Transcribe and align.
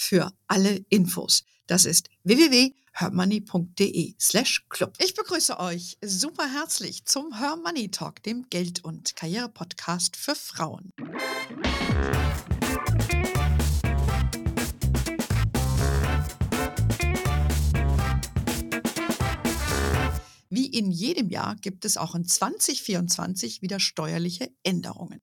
für 0.00 0.32
alle 0.46 0.82
Infos. 0.88 1.44
Das 1.66 1.84
ist 1.84 2.08
www.hermoney.de 2.24 4.14
slash 4.18 4.64
club. 4.70 4.94
Ich 4.98 5.14
begrüße 5.14 5.60
euch 5.60 5.98
super 6.02 6.50
herzlich 6.50 7.04
zum 7.04 7.38
Her 7.38 7.56
Money 7.62 7.90
Talk, 7.90 8.22
dem 8.22 8.48
Geld- 8.48 8.82
und 8.82 9.14
Karriere-Podcast 9.14 10.16
für 10.16 10.34
Frauen. 10.34 10.90
Wie 20.48 20.66
in 20.66 20.90
jedem 20.90 21.28
Jahr 21.28 21.56
gibt 21.56 21.84
es 21.84 21.98
auch 21.98 22.14
in 22.14 22.24
2024 22.24 23.60
wieder 23.60 23.78
steuerliche 23.78 24.50
Änderungen. 24.62 25.20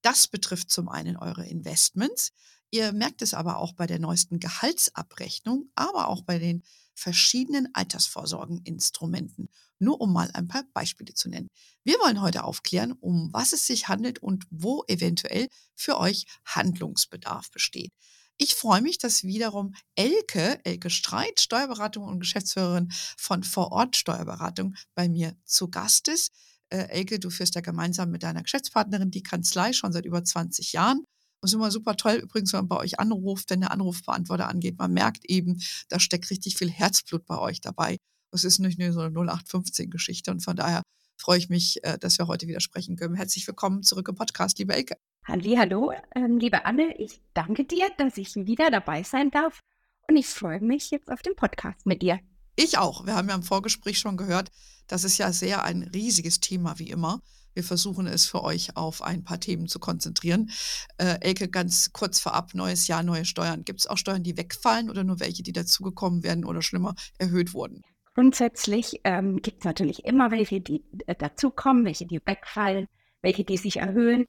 Das 0.00 0.28
betrifft 0.28 0.70
zum 0.70 0.88
einen 0.88 1.18
eure 1.18 1.46
Investments, 1.46 2.32
Ihr 2.74 2.92
merkt 2.92 3.22
es 3.22 3.34
aber 3.34 3.58
auch 3.58 3.72
bei 3.74 3.86
der 3.86 4.00
neuesten 4.00 4.40
Gehaltsabrechnung, 4.40 5.70
aber 5.76 6.08
auch 6.08 6.22
bei 6.22 6.40
den 6.40 6.64
verschiedenen 6.92 7.72
Altersvorsorgeninstrumenten. 7.72 9.48
Nur 9.78 10.00
um 10.00 10.12
mal 10.12 10.28
ein 10.32 10.48
paar 10.48 10.64
Beispiele 10.72 11.14
zu 11.14 11.28
nennen. 11.28 11.46
Wir 11.84 11.94
wollen 12.00 12.20
heute 12.20 12.42
aufklären, 12.42 12.90
um 12.90 13.32
was 13.32 13.52
es 13.52 13.64
sich 13.68 13.86
handelt 13.86 14.18
und 14.18 14.42
wo 14.50 14.82
eventuell 14.88 15.46
für 15.76 16.00
euch 16.00 16.24
Handlungsbedarf 16.46 17.48
besteht. 17.52 17.92
Ich 18.38 18.56
freue 18.56 18.82
mich, 18.82 18.98
dass 18.98 19.22
wiederum 19.22 19.76
Elke, 19.94 20.58
Elke 20.64 20.90
Streit, 20.90 21.38
Steuerberatung 21.38 22.02
und 22.08 22.18
Geschäftsführerin 22.18 22.90
von 23.16 23.44
Vorort 23.44 23.94
Steuerberatung 23.94 24.74
bei 24.96 25.08
mir 25.08 25.36
zu 25.44 25.70
Gast 25.70 26.08
ist. 26.08 26.32
Äh, 26.70 26.88
Elke, 26.88 27.20
du 27.20 27.30
führst 27.30 27.54
ja 27.54 27.60
gemeinsam 27.60 28.10
mit 28.10 28.24
deiner 28.24 28.42
Geschäftspartnerin 28.42 29.12
die 29.12 29.22
Kanzlei 29.22 29.72
schon 29.72 29.92
seit 29.92 30.06
über 30.06 30.24
20 30.24 30.72
Jahren 30.72 31.06
das 31.44 31.50
ist 31.50 31.56
immer 31.56 31.70
super 31.70 31.94
toll, 31.94 32.14
übrigens, 32.22 32.54
wenn 32.54 32.60
man 32.60 32.68
bei 32.68 32.78
euch 32.78 32.98
anruft, 32.98 33.50
wenn 33.50 33.60
der 33.60 33.70
Anrufbeantworter 33.70 34.48
angeht. 34.48 34.78
Man 34.78 34.94
merkt 34.94 35.26
eben, 35.26 35.60
da 35.90 36.00
steckt 36.00 36.30
richtig 36.30 36.56
viel 36.56 36.70
Herzblut 36.70 37.26
bei 37.26 37.38
euch 37.38 37.60
dabei. 37.60 37.98
Das 38.30 38.44
ist 38.44 38.60
nicht 38.60 38.78
nur 38.78 38.92
so 38.92 39.00
eine 39.00 39.14
0815-Geschichte. 39.14 40.30
Und 40.30 40.40
von 40.40 40.56
daher 40.56 40.82
freue 41.18 41.36
ich 41.36 41.50
mich, 41.50 41.84
äh, 41.84 41.98
dass 41.98 42.16
wir 42.16 42.28
heute 42.28 42.48
wieder 42.48 42.60
sprechen 42.60 42.96
können. 42.96 43.14
Herzlich 43.14 43.46
willkommen 43.46 43.82
zurück 43.82 44.08
im 44.08 44.14
Podcast, 44.14 44.58
liebe 44.58 44.72
Elke. 44.72 44.96
Hallo, 45.26 45.92
ähm, 46.14 46.38
liebe 46.38 46.64
Anne. 46.64 46.96
Ich 46.96 47.20
danke 47.34 47.64
dir, 47.64 47.90
dass 47.98 48.16
ich 48.16 48.34
wieder 48.34 48.70
dabei 48.70 49.02
sein 49.02 49.30
darf. 49.30 49.60
Und 50.08 50.16
ich 50.16 50.26
freue 50.26 50.60
mich 50.60 50.90
jetzt 50.92 51.12
auf 51.12 51.20
den 51.20 51.36
Podcast 51.36 51.84
mit 51.84 52.00
dir. 52.00 52.20
Ich 52.56 52.78
auch. 52.78 53.04
Wir 53.04 53.16
haben 53.16 53.28
ja 53.28 53.34
im 53.34 53.42
Vorgespräch 53.42 53.98
schon 53.98 54.16
gehört, 54.16 54.50
das 54.86 55.04
ist 55.04 55.18
ja 55.18 55.30
sehr 55.30 55.62
ein 55.64 55.82
riesiges 55.82 56.40
Thema 56.40 56.78
wie 56.78 56.88
immer. 56.88 57.20
Wir 57.54 57.64
versuchen 57.64 58.06
es 58.06 58.26
für 58.26 58.42
euch 58.42 58.76
auf 58.76 59.02
ein 59.02 59.24
paar 59.24 59.40
Themen 59.40 59.68
zu 59.68 59.78
konzentrieren. 59.78 60.50
Äh, 60.98 61.18
Elke, 61.20 61.48
ganz 61.48 61.92
kurz 61.92 62.20
vorab, 62.20 62.54
neues 62.54 62.88
Jahr, 62.88 63.02
neue 63.02 63.24
Steuern. 63.24 63.64
Gibt 63.64 63.80
es 63.80 63.86
auch 63.86 63.96
Steuern, 63.96 64.22
die 64.22 64.36
wegfallen 64.36 64.90
oder 64.90 65.04
nur 65.04 65.20
welche, 65.20 65.42
die 65.42 65.52
dazugekommen 65.52 66.22
werden 66.22 66.44
oder 66.44 66.62
schlimmer 66.62 66.94
erhöht 67.18 67.54
wurden? 67.54 67.82
Grundsätzlich 68.14 69.00
ähm, 69.04 69.40
gibt 69.42 69.60
es 69.60 69.64
natürlich 69.64 70.04
immer 70.04 70.30
welche, 70.30 70.60
die 70.60 70.84
äh, 71.06 71.14
dazukommen, 71.14 71.84
welche, 71.84 72.06
die 72.06 72.20
wegfallen, 72.24 72.86
welche, 73.22 73.44
die 73.44 73.56
sich 73.56 73.78
erhöhen. 73.78 74.26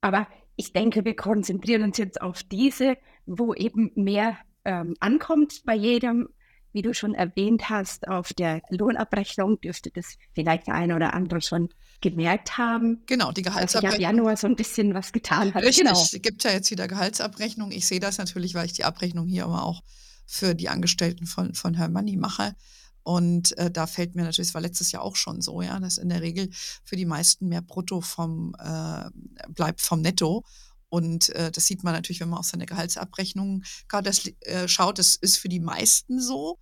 Aber 0.00 0.26
ich 0.56 0.72
denke, 0.72 1.04
wir 1.04 1.16
konzentrieren 1.16 1.82
uns 1.82 1.98
jetzt 1.98 2.20
auf 2.20 2.42
diese, 2.42 2.96
wo 3.26 3.52
eben 3.54 3.90
mehr 3.94 4.38
ähm, 4.64 4.94
ankommt 5.00 5.62
bei 5.64 5.74
jedem 5.74 6.28
wie 6.72 6.82
du 6.82 6.94
schon 6.94 7.14
erwähnt 7.14 7.70
hast, 7.70 8.08
auf 8.08 8.32
der 8.32 8.60
Lohnabrechnung 8.70 9.60
dürfte 9.60 9.90
das 9.90 10.16
vielleicht 10.34 10.66
der 10.66 10.74
eine 10.74 10.96
oder 10.96 11.14
andere 11.14 11.40
schon 11.40 11.68
gemerkt 12.00 12.58
haben. 12.58 13.02
Genau, 13.06 13.32
die 13.32 13.42
Gehaltsabrechnung. 13.42 14.00
Ich 14.00 14.06
habe 14.06 14.16
Januar 14.16 14.36
so 14.36 14.46
ein 14.46 14.56
bisschen 14.56 14.94
was 14.94 15.12
getan 15.12 15.54
hat. 15.54 15.62
Richtig, 15.62 15.86
genau. 15.86 16.00
es 16.00 16.10
gibt 16.20 16.44
ja 16.44 16.50
jetzt 16.50 16.70
wieder 16.70 16.88
Gehaltsabrechnung. 16.88 17.70
Ich 17.70 17.86
sehe 17.86 18.00
das 18.00 18.18
natürlich, 18.18 18.54
weil 18.54 18.66
ich 18.66 18.74
die 18.74 18.84
Abrechnung 18.84 19.26
hier 19.26 19.44
immer 19.44 19.64
auch 19.64 19.82
für 20.26 20.54
die 20.54 20.68
Angestellten 20.68 21.26
von, 21.26 21.54
von 21.54 21.74
Herr 21.74 21.88
Money 21.88 22.16
mache. 22.16 22.54
Und 23.02 23.56
äh, 23.56 23.70
da 23.70 23.86
fällt 23.86 24.16
mir 24.16 24.24
natürlich, 24.24 24.48
es 24.48 24.54
war 24.54 24.60
letztes 24.60 24.90
Jahr 24.90 25.02
auch 25.02 25.14
schon 25.14 25.40
so, 25.40 25.62
ja, 25.62 25.78
dass 25.78 25.96
in 25.96 26.08
der 26.08 26.22
Regel 26.22 26.50
für 26.82 26.96
die 26.96 27.06
meisten 27.06 27.46
mehr 27.48 27.62
Brutto 27.62 28.00
vom 28.00 28.56
äh, 28.58 29.08
bleibt 29.48 29.80
vom 29.80 30.00
Netto. 30.00 30.44
Und 30.88 31.30
äh, 31.30 31.50
das 31.50 31.66
sieht 31.66 31.84
man 31.84 31.94
natürlich, 31.94 32.20
wenn 32.20 32.28
man 32.28 32.38
auf 32.38 32.46
seine 32.46 32.66
Gehaltsabrechnung 32.66 33.64
gerade 33.88 34.10
äh, 34.40 34.68
schaut. 34.68 34.98
Das 34.98 35.16
ist 35.16 35.38
für 35.38 35.48
die 35.48 35.60
meisten 35.60 36.20
so. 36.20 36.58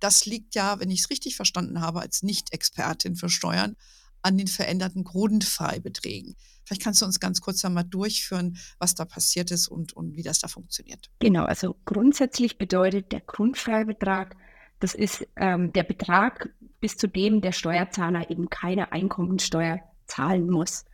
Das 0.00 0.26
liegt 0.26 0.54
ja, 0.54 0.78
wenn 0.80 0.90
ich 0.90 1.00
es 1.00 1.10
richtig 1.10 1.36
verstanden 1.36 1.80
habe, 1.80 2.00
als 2.00 2.22
Nicht-Expertin 2.22 3.16
für 3.16 3.28
Steuern 3.28 3.76
an 4.22 4.36
den 4.36 4.48
veränderten 4.48 5.04
Grundfreibeträgen. 5.04 6.34
Vielleicht 6.64 6.82
kannst 6.82 7.00
du 7.00 7.06
uns 7.06 7.20
ganz 7.20 7.40
kurz 7.40 7.64
einmal 7.64 7.84
durchführen, 7.84 8.58
was 8.78 8.96
da 8.96 9.04
passiert 9.04 9.52
ist 9.52 9.68
und, 9.68 9.92
und 9.92 10.16
wie 10.16 10.22
das 10.22 10.40
da 10.40 10.48
funktioniert. 10.48 11.10
Genau, 11.20 11.44
also 11.44 11.76
grundsätzlich 11.84 12.58
bedeutet 12.58 13.12
der 13.12 13.20
Grundfreibetrag, 13.20 14.36
das 14.80 14.94
ist 14.94 15.26
ähm, 15.36 15.72
der 15.72 15.84
Betrag, 15.84 16.50
bis 16.80 16.96
zu 16.96 17.06
dem 17.06 17.40
der 17.40 17.52
Steuerzahler 17.52 18.28
eben 18.28 18.50
keine 18.50 18.90
Einkommensteuer 18.90 19.78
zahlen 20.06 20.50
muss. 20.50 20.84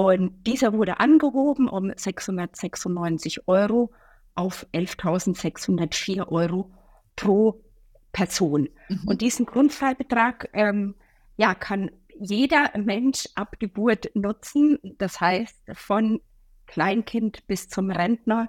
Und 0.00 0.46
dieser 0.46 0.72
wurde 0.72 0.98
angehoben 0.98 1.68
um 1.68 1.92
696 1.94 3.46
Euro 3.46 3.92
auf 4.34 4.66
11.604 4.72 6.26
Euro 6.28 6.70
pro 7.16 7.62
Person. 8.10 8.70
Mhm. 8.88 9.00
Und 9.04 9.20
diesen 9.20 9.44
Grundfreibetrag 9.44 10.48
ähm, 10.54 10.94
ja, 11.36 11.54
kann 11.54 11.90
jeder 12.18 12.70
Mensch 12.78 13.28
ab 13.34 13.56
Geburt 13.58 14.10
nutzen. 14.14 14.78
Das 14.96 15.20
heißt, 15.20 15.58
von 15.74 16.22
Kleinkind 16.66 17.46
bis 17.46 17.68
zum 17.68 17.90
Rentner 17.90 18.48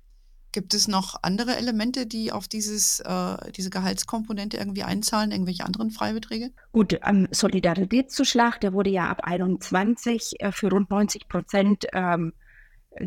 Gibt 0.52 0.74
es 0.74 0.88
noch 0.88 1.16
andere 1.22 1.56
Elemente, 1.56 2.08
die 2.08 2.32
auf 2.32 2.48
dieses, 2.48 3.00
äh, 3.02 3.52
diese 3.52 3.70
Gehaltskomponente 3.70 4.58
irgendwie 4.58 4.84
einzahlen, 4.84 5.32
irgendwelche 5.32 5.66
anderen 5.66 5.92
Freibeträge? 5.92 6.52
Gut, 6.72 6.98
am 7.04 7.28
Solidaritätszuschlag, 7.32 8.60
der 8.62 8.74
wurde 8.74 8.90
ja 8.90 9.08
ab 9.08 9.22
21 9.24 10.40
äh, 10.40 10.52
für 10.52 10.70
rund 10.70 10.90
90 10.90 11.28
Prozent 11.28 11.86
ähm, 11.94 12.34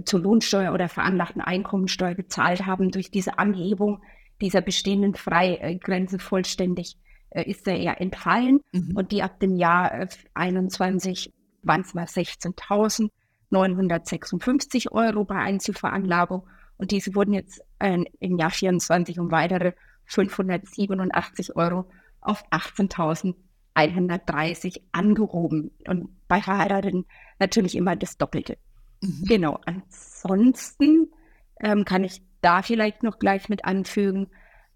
zur 0.04 0.20
Lohnsteuer 0.20 0.72
oder 0.72 0.88
veranlagten 0.88 1.42
Einkommensteuer 1.42 2.14
bezahlt 2.14 2.66
haben. 2.66 2.90
Durch 2.90 3.10
diese 3.10 3.38
Anhebung 3.38 4.02
dieser 4.40 4.60
bestehenden 4.60 5.14
Freigrenze 5.14 6.18
vollständig 6.18 6.96
ist 7.30 7.68
er 7.68 7.76
ja 7.76 7.92
entfallen. 7.92 8.60
Mhm. 8.72 8.96
Und 8.96 9.12
die 9.12 9.22
ab 9.22 9.38
dem 9.40 9.56
Jahr 9.56 9.92
äh, 9.92 10.08
21 10.34 11.32
waren 11.62 11.82
es 11.82 11.92
mal 11.94 12.06
16.956 12.06 14.90
Euro 14.92 15.24
bei 15.24 15.36
Einzelveranlagung. 15.36 16.48
Und 16.76 16.90
diese 16.90 17.14
wurden 17.14 17.32
jetzt 17.34 17.62
äh, 17.78 18.02
im 18.18 18.38
Jahr 18.38 18.50
24 18.50 19.20
um 19.20 19.30
weitere 19.30 19.74
587 20.06 21.54
Euro 21.56 21.88
auf 22.20 22.42
18.130 22.50 24.80
angehoben. 24.92 25.70
Und 25.86 26.08
bei 26.26 26.42
Verheirateten 26.42 27.06
natürlich 27.38 27.76
immer 27.76 27.94
das 27.96 28.18
Doppelte. 28.18 28.58
Mhm. 29.02 29.24
Genau. 29.26 29.60
Ansonsten 29.66 31.12
ähm, 31.60 31.84
kann 31.84 32.04
ich 32.04 32.22
da 32.40 32.62
vielleicht 32.62 33.02
noch 33.02 33.18
gleich 33.18 33.48
mit 33.48 33.64
anfügen, 33.64 34.28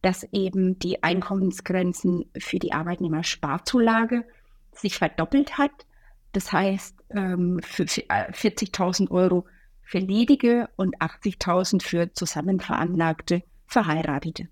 dass 0.05 0.27
eben 0.33 0.79
die 0.79 1.03
Einkommensgrenzen 1.03 2.27
für 2.37 2.59
die 2.59 2.73
Arbeitnehmersparzulage 2.73 4.25
sich 4.73 4.99
verdoppelt 4.99 5.57
hat. 5.57 5.73
Das 6.33 6.53
heißt, 6.53 6.95
ähm, 7.11 7.61
für 7.63 7.85
40.000 7.85 9.05
äh, 9.05 9.11
Euro 9.11 9.47
für 9.83 9.99
ledige 9.99 10.69
und 10.77 11.01
80.000 11.01 11.83
für 11.83 12.13
zusammenveranlagte 12.13 13.43
Verheiratete. 13.67 14.49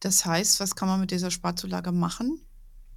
Das 0.00 0.26
heißt, 0.26 0.60
was 0.60 0.76
kann 0.76 0.88
man 0.88 1.00
mit 1.00 1.10
dieser 1.12 1.30
Sparzulage 1.30 1.92
machen? 1.92 2.40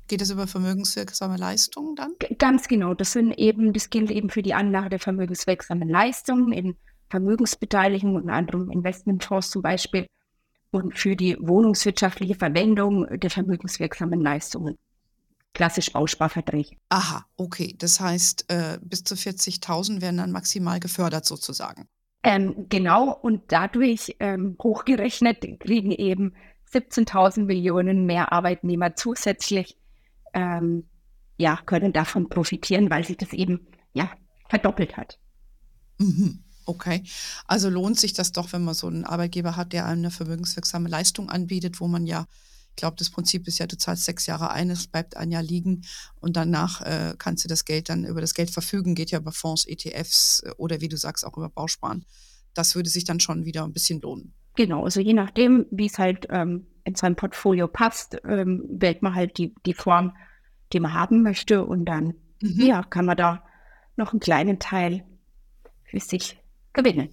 Geht 0.08 0.22
das 0.22 0.30
über 0.30 0.48
vermögenswirksame 0.48 1.38
Leistungen 1.38 1.96
dann? 1.96 2.16
Ganz 2.38 2.68
genau. 2.68 2.94
Das 2.94 3.14
sind 3.14 3.32
eben, 3.38 3.72
das 3.72 3.90
gilt 3.90 4.12
eben 4.12 4.30
für 4.30 4.42
die 4.42 4.54
Anlage 4.54 4.90
der 4.90 5.00
vermögenswirksamen 5.00 5.88
Leistungen 5.88 6.52
in 6.52 6.76
Vermögensbeteiligung 7.10 8.16
und 8.16 8.30
anderen 8.30 8.70
Investmentfonds 8.72 9.52
zum 9.52 9.62
Beispiel 9.62 10.06
und 10.72 10.98
für 10.98 11.16
die 11.16 11.38
wohnungswirtschaftliche 11.40 12.36
Verwendung 12.36 13.06
der 13.20 13.30
vermögenswirksamen 13.30 14.22
Leistungen. 14.22 14.78
Klassisch 15.54 15.92
Bausparverträge. 15.92 16.78
Aha, 16.90 17.26
okay. 17.36 17.76
Das 17.78 18.00
heißt, 18.00 18.46
äh, 18.48 18.80
bis 18.82 19.04
zu 19.04 19.16
40.000 19.16 20.02
werden 20.02 20.18
dann 20.18 20.32
maximal 20.32 20.80
gefördert 20.80 21.26
sozusagen. 21.26 21.88
Ähm, 22.24 22.68
genau, 22.70 23.12
und 23.12 23.52
dadurch 23.52 24.16
ähm, 24.20 24.56
hochgerechnet 24.62 25.60
kriegen 25.60 25.92
eben 25.92 26.36
17.000 26.72 27.46
Millionen 27.46 28.06
mehr 28.06 28.32
Arbeitnehmer 28.32 28.96
zusätzlich, 28.96 29.78
ähm, 30.34 30.86
ja, 31.38 31.60
können 31.66 31.92
davon 31.92 32.30
profitieren, 32.30 32.90
weil 32.90 33.04
sich 33.04 33.18
das 33.18 33.34
eben, 33.34 33.68
ja, 33.94 34.10
verdoppelt 34.48 34.96
hat. 34.96 35.20
Mhm. 35.98 36.44
Okay, 36.66 37.04
also 37.48 37.70
lohnt 37.70 38.00
sich 38.00 38.14
das 38.14 38.32
doch, 38.32 38.54
wenn 38.54 38.64
man 38.64 38.74
so 38.74 38.88
einen 38.88 39.06
Arbeitgeber 39.06 39.56
hat, 39.56 39.74
der 39.74 39.86
einem 39.86 40.02
eine 40.02 40.12
vermögenswirksame 40.12 40.90
Leistung 40.90 41.30
anbietet, 41.30 41.80
wo 41.80 41.88
man 41.88 42.06
ja, 42.06 42.26
ich 42.70 42.76
glaube, 42.76 42.96
das 42.98 43.10
Prinzip 43.10 43.48
ist 43.48 43.60
ja, 43.60 43.68
du 43.68 43.78
zahlst 43.78 44.06
sechs 44.06 44.26
Jahre 44.28 44.52
ein, 44.52 44.70
es 44.70 44.88
bleibt 44.88 45.18
ein 45.18 45.32
Jahr 45.32 45.44
liegen 45.44 45.82
und 46.20 46.38
danach 46.38 46.82
äh, 46.82 47.16
kannst 47.18 47.44
du 47.44 47.50
das 47.50 47.66
Geld 47.66 47.90
dann 47.90 48.06
über 48.06 48.22
das 48.22 48.34
Geld 48.34 48.50
verfügen, 48.50 48.96
geht 48.96 49.12
ja 49.12 49.20
über 49.20 49.32
Fonds, 49.32 49.66
ETFs 49.66 50.44
äh, 50.46 50.52
oder 50.58 50.82
wie 50.82 50.90
du 50.90 50.98
sagst, 50.98 51.26
auch 51.26 51.38
über 51.38 51.50
Bausparen. 51.50 52.06
Das 52.54 52.76
würde 52.76 52.90
sich 52.90 53.04
dann 53.04 53.20
schon 53.20 53.46
wieder 53.46 53.64
ein 53.64 53.74
bisschen 53.74 54.02
lohnen. 54.02 54.34
Genau, 54.56 54.84
also 54.84 55.00
je 55.00 55.14
nachdem, 55.14 55.66
wie 55.72 55.86
es 55.86 55.98
halt 55.98 56.28
ähm, 56.30 56.68
in 56.84 56.96
seinem 56.96 57.16
Portfolio 57.16 57.68
passt, 57.68 58.18
ähm, 58.26 58.64
wählt 58.70 59.02
man 59.02 59.16
halt 59.16 59.38
die, 59.38 59.54
die 59.66 59.74
Form, 59.74 60.16
die 60.74 60.80
man 60.80 60.94
haben 60.94 61.24
möchte 61.24 61.66
und 61.66 61.86
dann 61.86 62.14
mhm. 62.42 62.62
ja, 62.62 62.84
kann 62.84 63.06
man 63.06 63.18
da 63.18 63.44
noch 63.96 64.12
einen 64.12 64.20
kleinen 64.20 64.60
Teil 64.60 65.06
für 65.84 66.00
sich 66.00 66.41
gewinnen. 66.74 67.10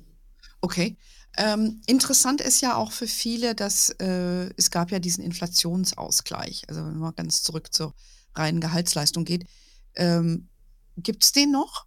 Okay. 0.61 0.97
Ähm, 1.37 1.83
interessant 1.87 2.41
ist 2.41 2.63
ja 2.63 2.75
auch 2.75 2.91
für 2.91 3.07
viele, 3.07 3.55
dass 3.55 3.91
äh, 4.01 4.51
es 4.57 4.71
gab 4.71 4.91
ja 4.91 4.99
diesen 4.99 5.23
Inflationsausgleich. 5.23 6.63
Also 6.69 6.85
wenn 6.85 6.99
man 6.99 7.15
ganz 7.15 7.43
zurück 7.43 7.73
zur 7.73 7.95
reinen 8.35 8.61
Gehaltsleistung 8.61 9.25
geht. 9.25 9.47
Ähm, 9.97 10.49
gibt 10.97 11.25
es 11.25 11.33
den 11.33 11.51
noch? 11.51 11.87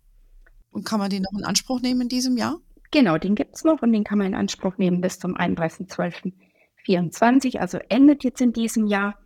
Und 0.69 0.85
kann 0.85 0.99
man 0.99 1.09
den 1.09 1.23
noch 1.23 1.33
in 1.37 1.43
Anspruch 1.43 1.81
nehmen 1.81 2.01
in 2.01 2.09
diesem 2.09 2.37
Jahr? 2.37 2.59
Genau, 2.91 3.17
den 3.17 3.33
gibt 3.35 3.55
es 3.55 3.63
noch 3.63 3.81
und 3.81 3.93
den 3.93 4.03
kann 4.03 4.19
man 4.19 4.27
in 4.27 4.35
Anspruch 4.35 4.77
nehmen 4.77 5.01
bis 5.01 5.17
zum 5.19 5.35
31.12.24, 5.35 7.57
also 7.57 7.79
endet 7.89 8.23
jetzt 8.23 8.41
in 8.41 8.53
diesem 8.53 8.85
Jahr. 8.87 9.17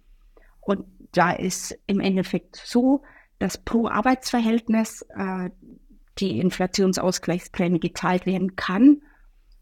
Und 0.62 0.86
da 1.12 1.32
ist 1.32 1.78
im 1.88 2.00
Endeffekt 2.00 2.62
so, 2.64 3.04
dass 3.40 3.58
pro 3.58 3.88
Arbeitsverhältnis 3.88 5.04
äh, 5.16 5.50
die 6.20 6.40
Inflationsausgleichspläne 6.40 7.80
gezahlt 7.80 8.26
werden 8.26 8.56
kann. 8.56 9.02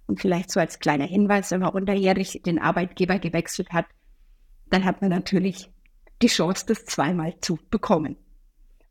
Und 0.05 0.19
vielleicht 0.19 0.51
so 0.51 0.59
als 0.59 0.79
kleiner 0.79 1.05
Hinweis, 1.05 1.51
wenn 1.51 1.61
man 1.61 1.73
unterjährig 1.73 2.41
den 2.45 2.59
Arbeitgeber 2.59 3.19
gewechselt 3.19 3.71
hat, 3.71 3.85
dann 4.69 4.85
hat 4.85 5.01
man 5.01 5.09
natürlich 5.09 5.71
die 6.21 6.27
Chance, 6.27 6.65
das 6.67 6.85
zweimal 6.85 7.39
zu 7.41 7.57
bekommen. 7.69 8.17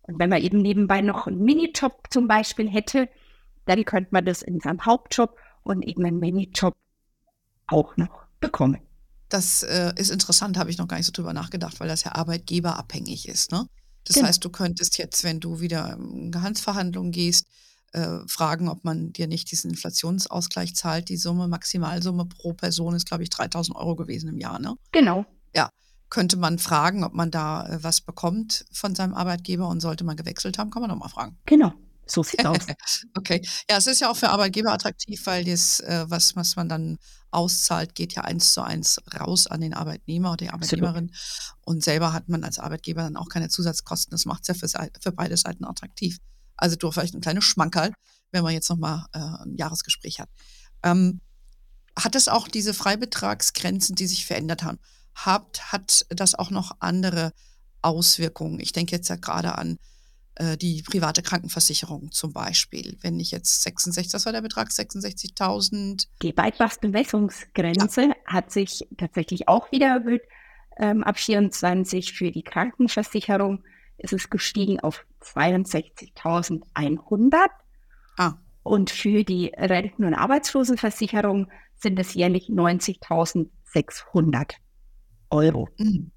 Und 0.02 0.18
wenn 0.18 0.30
man 0.30 0.42
eben 0.42 0.58
nebenbei 0.58 1.00
noch 1.00 1.26
einen 1.26 1.42
Minijob 1.42 2.08
zum 2.10 2.26
Beispiel 2.28 2.68
hätte, 2.68 3.08
dann 3.66 3.84
könnte 3.84 4.10
man 4.12 4.24
das 4.24 4.42
in 4.42 4.60
seinem 4.60 4.84
Hauptjob 4.84 5.36
und 5.62 5.82
eben 5.82 6.04
einen 6.04 6.18
Minijob 6.18 6.74
auch 7.66 7.96
noch 7.96 8.24
bekommen. 8.40 8.80
Das 9.28 9.62
äh, 9.62 9.92
ist 9.96 10.10
interessant, 10.10 10.58
habe 10.58 10.70
ich 10.70 10.78
noch 10.78 10.88
gar 10.88 10.96
nicht 10.96 11.06
so 11.06 11.12
drüber 11.12 11.32
nachgedacht, 11.32 11.80
weil 11.80 11.88
das 11.88 12.04
ja 12.04 12.14
arbeitgeberabhängig 12.14 13.28
ist. 13.28 13.52
Ne? 13.52 13.66
Das 14.04 14.14
genau. 14.14 14.28
heißt, 14.28 14.44
du 14.44 14.50
könntest 14.50 14.98
jetzt, 14.98 15.24
wenn 15.24 15.40
du 15.40 15.60
wieder 15.60 15.94
in 15.94 16.30
Gehaltsverhandlungen 16.30 17.12
gehst, 17.12 17.46
äh, 17.92 18.18
fragen, 18.26 18.68
ob 18.68 18.84
man 18.84 19.12
dir 19.12 19.26
nicht 19.26 19.50
diesen 19.50 19.70
Inflationsausgleich 19.70 20.74
zahlt. 20.74 21.08
Die 21.08 21.16
Summe, 21.16 21.46
Maximalsumme 21.46 22.24
pro 22.24 22.54
Person 22.54 22.94
ist, 22.94 23.06
glaube 23.06 23.22
ich, 23.22 23.30
3000 23.30 23.76
Euro 23.76 23.96
gewesen 23.96 24.28
im 24.28 24.38
Jahr, 24.38 24.58
ne? 24.58 24.76
Genau. 24.92 25.26
Ja. 25.54 25.68
Könnte 26.08 26.36
man 26.36 26.58
fragen, 26.58 27.04
ob 27.04 27.14
man 27.14 27.30
da 27.30 27.66
äh, 27.68 27.82
was 27.82 28.00
bekommt 28.00 28.64
von 28.72 28.94
seinem 28.94 29.14
Arbeitgeber 29.14 29.68
und 29.68 29.80
sollte 29.80 30.04
man 30.04 30.16
gewechselt 30.16 30.58
haben, 30.58 30.70
kann 30.70 30.82
man 30.82 30.90
doch 30.90 30.96
mal 30.96 31.08
fragen. 31.08 31.38
Genau. 31.46 31.72
So 32.06 32.22
sieht 32.22 32.44
aus. 32.44 32.58
okay. 33.16 33.40
Ja, 33.70 33.76
es 33.76 33.86
ist 33.86 34.00
ja 34.00 34.10
auch 34.10 34.16
für 34.16 34.30
Arbeitgeber 34.30 34.72
attraktiv, 34.72 35.20
weil 35.24 35.44
das, 35.44 35.80
äh, 35.80 36.04
was, 36.08 36.36
was 36.36 36.56
man 36.56 36.68
dann 36.68 36.98
auszahlt, 37.30 37.94
geht 37.94 38.14
ja 38.14 38.22
eins 38.22 38.52
zu 38.52 38.62
eins 38.62 39.00
raus 39.18 39.46
an 39.46 39.60
den 39.60 39.74
Arbeitnehmer 39.74 40.32
oder 40.32 40.44
die 40.44 40.50
Arbeitnehmerin. 40.50 41.10
Absolut. 41.10 41.56
Und 41.64 41.84
selber 41.84 42.12
hat 42.12 42.28
man 42.28 42.44
als 42.44 42.58
Arbeitgeber 42.58 43.02
dann 43.02 43.16
auch 43.16 43.28
keine 43.28 43.48
Zusatzkosten. 43.48 44.10
Das 44.10 44.26
macht 44.26 44.42
es 44.42 44.48
ja 44.48 44.54
für, 44.54 44.90
für 45.00 45.12
beide 45.12 45.36
Seiten 45.36 45.64
attraktiv. 45.64 46.18
Also 46.56 46.76
durch 46.76 46.94
vielleicht 46.94 47.14
ein 47.14 47.20
kleines 47.20 47.44
Schmankerl, 47.44 47.92
wenn 48.30 48.42
man 48.42 48.52
jetzt 48.52 48.68
nochmal 48.68 49.06
äh, 49.12 49.18
ein 49.18 49.56
Jahresgespräch 49.56 50.20
hat. 50.20 50.28
Ähm, 50.82 51.20
hat 51.98 52.14
es 52.14 52.28
auch 52.28 52.48
diese 52.48 52.74
Freibetragsgrenzen, 52.74 53.94
die 53.94 54.06
sich 54.06 54.26
verändert 54.26 54.62
haben? 54.62 54.78
Hat, 55.14 55.72
hat 55.72 56.06
das 56.08 56.34
auch 56.34 56.50
noch 56.50 56.72
andere 56.80 57.32
Auswirkungen? 57.82 58.60
Ich 58.60 58.72
denke 58.72 58.96
jetzt 58.96 59.08
ja 59.08 59.16
gerade 59.16 59.56
an 59.56 59.78
äh, 60.36 60.56
die 60.56 60.82
private 60.82 61.22
Krankenversicherung 61.22 62.10
zum 62.10 62.32
Beispiel. 62.32 62.96
Wenn 63.02 63.20
ich 63.20 63.30
jetzt 63.30 63.62
66, 63.62 64.14
was 64.14 64.26
war 64.26 64.32
der 64.32 64.42
Betrag? 64.42 64.68
66.000? 64.68 66.08
Die 66.22 66.32
Beitragsbemessungsgrenze 66.32 68.02
ja. 68.02 68.14
hat 68.26 68.50
sich 68.50 68.86
tatsächlich 68.96 69.46
auch 69.48 69.70
wieder 69.72 69.88
erhöht. 69.88 70.22
Ähm, 70.78 71.04
ab 71.04 71.18
24 71.18 72.14
für 72.14 72.30
die 72.30 72.42
Krankenversicherung 72.42 73.62
ist 73.98 74.14
es 74.14 74.30
gestiegen 74.30 74.80
auf 74.80 75.04
62.100. 75.20 77.48
Ah. 78.16 78.38
Und 78.62 78.88
für 78.90 79.24
die 79.24 79.52
Renten- 79.56 80.04
und 80.04 80.14
Arbeitslosenversicherung 80.14 81.50
sind 81.76 81.98
es 81.98 82.14
jährlich 82.14 82.48
90.600 82.48 84.52
Euro. 85.30 85.68
Mhm. 85.76 86.12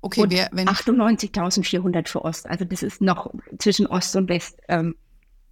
Okay, 0.00 0.22
und 0.22 0.32
98.400 0.32 2.08
für 2.08 2.24
Ost. 2.24 2.46
Also 2.46 2.64
das 2.64 2.82
ist 2.82 3.00
noch 3.00 3.32
zwischen 3.58 3.86
Ost 3.86 4.14
und 4.16 4.28
West 4.28 4.58
ähm, 4.68 4.94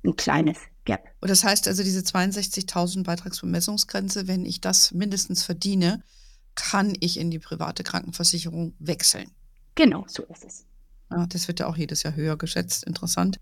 ein 0.04 0.14
kleines 0.16 0.58
Gap. 0.84 1.08
Und 1.20 1.30
das 1.30 1.42
heißt 1.42 1.66
also, 1.66 1.82
diese 1.82 2.00
62.000 2.00 3.02
Beitragsbemessungsgrenze, 3.02 4.28
wenn 4.28 4.46
ich 4.46 4.60
das 4.60 4.92
mindestens 4.92 5.42
verdiene, 5.42 6.02
kann 6.54 6.96
ich 7.00 7.18
in 7.18 7.30
die 7.30 7.38
private 7.38 7.82
Krankenversicherung 7.82 8.74
wechseln. 8.78 9.30
Genau, 9.74 10.04
so 10.08 10.22
ist 10.24 10.44
es. 10.44 10.64
Ja, 11.10 11.26
das 11.26 11.48
wird 11.48 11.60
ja 11.60 11.66
auch 11.66 11.76
jedes 11.76 12.02
Jahr 12.02 12.14
höher 12.14 12.36
geschätzt. 12.36 12.84
Interessant. 12.84 13.38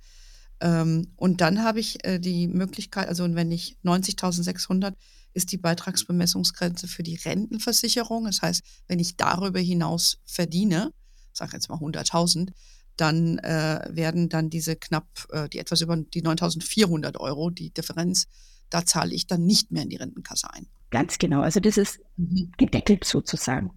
Ähm, 0.61 1.09
und 1.17 1.41
dann 1.41 1.63
habe 1.63 1.81
ich 1.81 2.05
äh, 2.05 2.19
die 2.19 2.49
Möglichkeit, 2.49 3.09
also 3.09 3.33
wenn 3.35 3.53
ich 3.53 3.77
90.600 3.85 4.95
ist 5.35 5.53
die 5.53 5.59
Beitragsbemessungsgrenze 5.59 6.88
für 6.88 7.03
die 7.03 7.17
Rentenversicherung. 7.17 8.25
Das 8.25 8.43
heißt, 8.43 8.62
wenn 8.88 8.99
ich 8.99 9.17
darüber 9.17 9.61
hinaus 9.61 10.19
verdiene, 10.25 10.93
sage 11.33 11.53
jetzt 11.55 11.69
mal 11.69 11.79
100.000, 11.79 12.53
dann 12.97 13.38
äh, 13.38 13.88
werden 13.91 14.29
dann 14.29 14.50
diese 14.50 14.76
knapp, 14.76 15.07
äh, 15.31 15.49
die 15.49 15.59
etwas 15.59 15.81
über 15.81 15.97
die 15.97 16.23
9.400 16.23 17.19
Euro, 17.19 17.50
die 17.50 17.71
Differenz, 17.71 18.26
da 18.71 18.87
zahle 18.87 19.14
ich 19.14 19.26
dann 19.26 19.45
nicht 19.45 19.73
mehr 19.73 19.83
in 19.83 19.91
die 19.91 19.97
Rentenkasse 19.97 20.53
ein. 20.53 20.69
Ganz 20.91 21.19
genau. 21.19 21.41
Also 21.41 21.61
das 21.61 21.76
ist 21.76 21.99
mhm. 22.17 22.53
gedeckelt 22.57 23.05
sozusagen. 23.05 23.73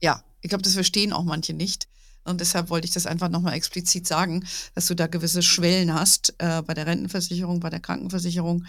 Ja, 0.00 0.24
ich 0.40 0.48
glaube, 0.48 0.62
das 0.62 0.74
verstehen 0.74 1.12
auch 1.12 1.24
manche 1.24 1.52
nicht. 1.52 1.86
Und 2.24 2.40
deshalb 2.40 2.70
wollte 2.70 2.86
ich 2.86 2.94
das 2.94 3.06
einfach 3.06 3.28
nochmal 3.28 3.54
explizit 3.54 4.06
sagen, 4.06 4.44
dass 4.74 4.86
du 4.86 4.94
da 4.94 5.06
gewisse 5.06 5.42
Schwellen 5.42 5.92
hast 5.92 6.34
äh, 6.38 6.62
bei 6.62 6.72
der 6.72 6.86
Rentenversicherung, 6.86 7.60
bei 7.60 7.70
der 7.70 7.80
Krankenversicherung, 7.80 8.64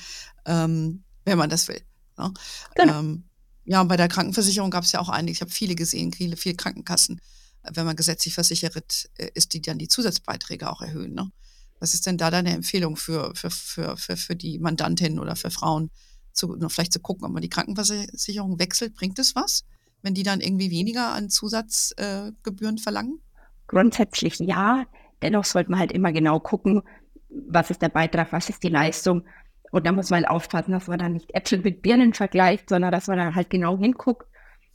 ähm, 0.45 1.03
wenn 1.23 1.37
man 1.37 1.49
das 1.49 1.67
will. 1.67 1.81
Ne? 2.17 2.33
Genau. 2.75 2.99
Ähm, 2.99 3.23
Ja, 3.65 3.81
und 3.81 3.87
bei 3.87 3.97
der 3.97 4.09
Krankenversicherung 4.09 4.71
gab 4.71 4.83
es 4.83 4.91
ja 4.91 4.99
auch 4.99 5.09
einige. 5.09 5.31
Ich 5.31 5.41
habe 5.41 5.51
viele 5.51 5.75
gesehen, 5.75 6.11
viele, 6.11 6.35
viele 6.35 6.55
Krankenkassen, 6.55 7.21
wenn 7.71 7.85
man 7.85 7.95
gesetzlich 7.95 8.33
versichert 8.33 9.09
äh, 9.17 9.29
ist, 9.35 9.53
die 9.53 9.61
dann 9.61 9.77
die 9.77 9.87
Zusatzbeiträge 9.87 10.69
auch 10.69 10.81
erhöhen. 10.81 11.13
Ne? 11.13 11.31
Was 11.79 11.93
ist 11.93 12.05
denn 12.05 12.17
da 12.17 12.29
deine 12.29 12.53
Empfehlung 12.53 12.97
für, 12.97 13.33
für, 13.35 13.49
für, 13.49 13.95
für, 13.97 14.17
für 14.17 14.35
die 14.35 14.59
Mandantin 14.59 15.19
oder 15.19 15.35
für 15.35 15.49
Frauen, 15.49 15.91
zu, 16.33 16.57
vielleicht 16.67 16.91
zu 16.91 16.99
gucken, 16.99 17.25
ob 17.25 17.31
man 17.31 17.41
die 17.41 17.49
Krankenversicherung 17.49 18.59
wechselt? 18.59 18.95
Bringt 18.95 19.19
es 19.19 19.35
was, 19.35 19.63
wenn 20.01 20.13
die 20.13 20.23
dann 20.23 20.41
irgendwie 20.41 20.71
weniger 20.71 21.13
an 21.13 21.29
Zusatzgebühren 21.29 22.77
äh, 22.77 22.81
verlangen? 22.81 23.19
Grundsätzlich 23.67 24.39
ja. 24.39 24.85
Dennoch 25.21 25.45
sollte 25.45 25.71
man 25.71 25.79
halt 25.79 25.93
immer 25.93 26.11
genau 26.11 26.41
gucken, 26.41 26.81
was 27.29 27.69
ist 27.69 27.81
der 27.81 27.89
Beitrag, 27.89 28.33
was 28.33 28.49
ist 28.49 28.61
die 28.61 28.69
Leistung 28.69 29.23
und 29.73 29.87
da 29.87 29.91
muss 29.91 30.11
man 30.11 30.19
halt 30.19 30.29
aufpassen, 30.29 30.71
dass 30.71 30.87
man 30.87 30.99
da 30.99 31.09
nicht 31.09 31.33
Äpfel 31.33 31.59
mit 31.59 31.81
Birnen 31.81 32.13
vergleicht, 32.13 32.69
sondern 32.69 32.91
dass 32.91 33.07
man 33.07 33.17
da 33.17 33.33
halt 33.33 33.49
genau 33.49 33.75
hinguckt 33.75 34.27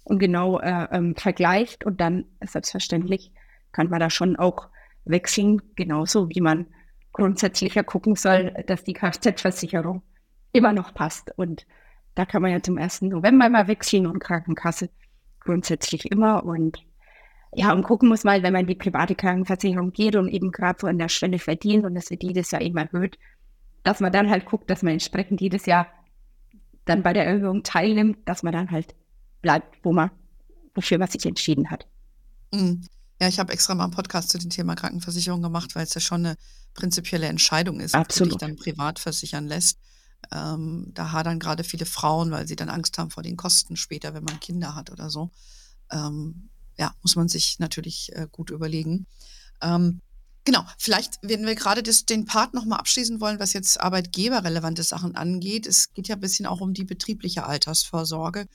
und 0.02 0.18
genau 0.18 0.58
äh, 0.58 0.88
ähm, 0.90 1.14
vergleicht. 1.14 1.86
Und 1.86 2.00
dann, 2.00 2.24
selbstverständlich, 2.44 3.30
kann 3.70 3.90
man 3.90 4.00
da 4.00 4.10
schon 4.10 4.34
auch 4.34 4.70
wechseln, 5.04 5.62
genauso 5.76 6.28
wie 6.30 6.40
man 6.40 6.66
grundsätzlicher 7.12 7.84
gucken 7.84 8.16
soll, 8.16 8.52
dass 8.66 8.82
die 8.82 8.92
Kfz-Versicherung 8.92 10.02
immer 10.50 10.72
noch 10.72 10.92
passt. 10.92 11.32
Und 11.36 11.64
da 12.16 12.26
kann 12.26 12.42
man 12.42 12.50
ja 12.50 12.60
zum 12.60 12.76
1. 12.76 13.02
November 13.02 13.48
mal 13.48 13.68
wechseln 13.68 14.04
und 14.04 14.18
Krankenkasse 14.18 14.90
grundsätzlich 15.38 16.10
immer. 16.10 16.42
Und 16.42 16.84
ja, 17.52 17.72
und 17.72 17.84
gucken 17.84 18.08
muss 18.08 18.24
man, 18.24 18.42
wenn 18.42 18.52
man 18.52 18.62
in 18.62 18.66
die 18.66 18.74
private 18.74 19.14
Krankenversicherung 19.14 19.92
geht 19.92 20.16
und 20.16 20.26
eben 20.26 20.50
gerade 20.50 20.80
so 20.80 20.88
an 20.88 20.98
der 20.98 21.08
Stelle 21.08 21.38
verdient 21.38 21.84
und 21.84 21.94
das 21.94 22.10
wird 22.10 22.24
jedes 22.24 22.50
Jahr 22.50 22.62
eben 22.62 22.78
erhöht, 22.78 23.16
dass 23.88 24.00
man 24.00 24.12
dann 24.12 24.28
halt 24.28 24.44
guckt, 24.44 24.68
dass 24.68 24.82
man 24.82 24.92
entsprechend 24.92 25.40
jedes 25.40 25.64
Jahr 25.64 25.86
dann 26.84 27.02
bei 27.02 27.14
der 27.14 27.24
Erhöhung 27.24 27.62
teilnimmt, 27.62 28.18
dass 28.28 28.42
man 28.42 28.52
dann 28.52 28.70
halt 28.70 28.94
bleibt, 29.40 29.82
wo 29.82 29.94
man, 29.94 30.10
wofür 30.74 30.98
man 30.98 31.08
sich 31.08 31.24
entschieden 31.24 31.70
hat. 31.70 31.86
Mhm. 32.52 32.82
Ja, 33.18 33.28
ich 33.28 33.38
habe 33.38 33.50
extra 33.50 33.74
mal 33.74 33.84
einen 33.84 33.94
Podcast 33.94 34.28
zu 34.28 34.36
dem 34.36 34.50
Thema 34.50 34.74
Krankenversicherung 34.74 35.40
gemacht, 35.40 35.74
weil 35.74 35.84
es 35.84 35.94
ja 35.94 36.02
schon 36.02 36.26
eine 36.26 36.36
prinzipielle 36.74 37.28
Entscheidung 37.28 37.80
ist, 37.80 37.94
ob 37.94 38.10
du 38.10 38.26
dich 38.26 38.36
dann 38.36 38.56
privat 38.56 38.98
versichern 38.98 39.46
lässt. 39.46 39.78
Ähm, 40.32 40.90
da 40.92 41.12
hadern 41.12 41.38
gerade 41.38 41.64
viele 41.64 41.86
Frauen, 41.86 42.30
weil 42.30 42.46
sie 42.46 42.56
dann 42.56 42.68
Angst 42.68 42.98
haben 42.98 43.10
vor 43.10 43.22
den 43.22 43.38
Kosten 43.38 43.76
später, 43.76 44.12
wenn 44.12 44.24
man 44.24 44.38
Kinder 44.38 44.74
hat 44.74 44.90
oder 44.90 45.08
so. 45.08 45.30
Ähm, 45.90 46.50
ja, 46.76 46.92
muss 47.00 47.16
man 47.16 47.28
sich 47.28 47.58
natürlich 47.58 48.14
äh, 48.14 48.26
gut 48.30 48.50
überlegen. 48.50 49.06
Ähm, 49.62 50.02
Genau, 50.44 50.64
vielleicht 50.78 51.18
werden 51.22 51.46
wir 51.46 51.54
gerade 51.54 51.82
das, 51.82 52.06
den 52.06 52.24
Part 52.24 52.54
nochmal 52.54 52.78
abschließen 52.78 53.20
wollen, 53.20 53.38
was 53.38 53.52
jetzt 53.52 53.80
arbeitgeberrelevante 53.80 54.82
Sachen 54.82 55.14
angeht. 55.14 55.66
Es 55.66 55.92
geht 55.92 56.08
ja 56.08 56.16
ein 56.16 56.20
bisschen 56.20 56.46
auch 56.46 56.60
um 56.60 56.72
die 56.72 56.84
betriebliche 56.84 57.44
Altersvorsorge, 57.44 58.46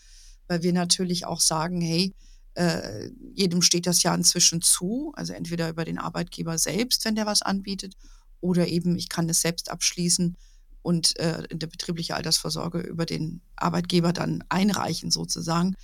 weil 0.47 0.63
wir 0.63 0.73
natürlich 0.73 1.25
auch 1.25 1.39
sagen, 1.39 1.81
hey, 1.81 2.13
äh, 2.55 3.09
jedem 3.33 3.61
steht 3.61 3.87
das 3.87 4.03
ja 4.03 4.13
inzwischen 4.13 4.61
zu, 4.61 5.11
also 5.15 5.33
entweder 5.33 5.69
über 5.69 5.85
den 5.85 5.97
Arbeitgeber 5.97 6.57
selbst, 6.57 7.05
wenn 7.05 7.15
der 7.15 7.25
was 7.25 7.41
anbietet, 7.41 7.95
oder 8.41 8.67
eben 8.67 8.95
ich 8.97 9.09
kann 9.09 9.29
es 9.29 9.41
selbst 9.41 9.71
abschließen 9.71 10.35
und 10.81 11.17
äh, 11.19 11.43
in 11.49 11.59
der 11.59 11.67
betriebliche 11.67 12.15
Altersvorsorge 12.15 12.79
über 12.79 13.05
den 13.05 13.41
Arbeitgeber 13.55 14.13
dann 14.13 14.43
einreichen 14.49 15.11
sozusagen. 15.11 15.75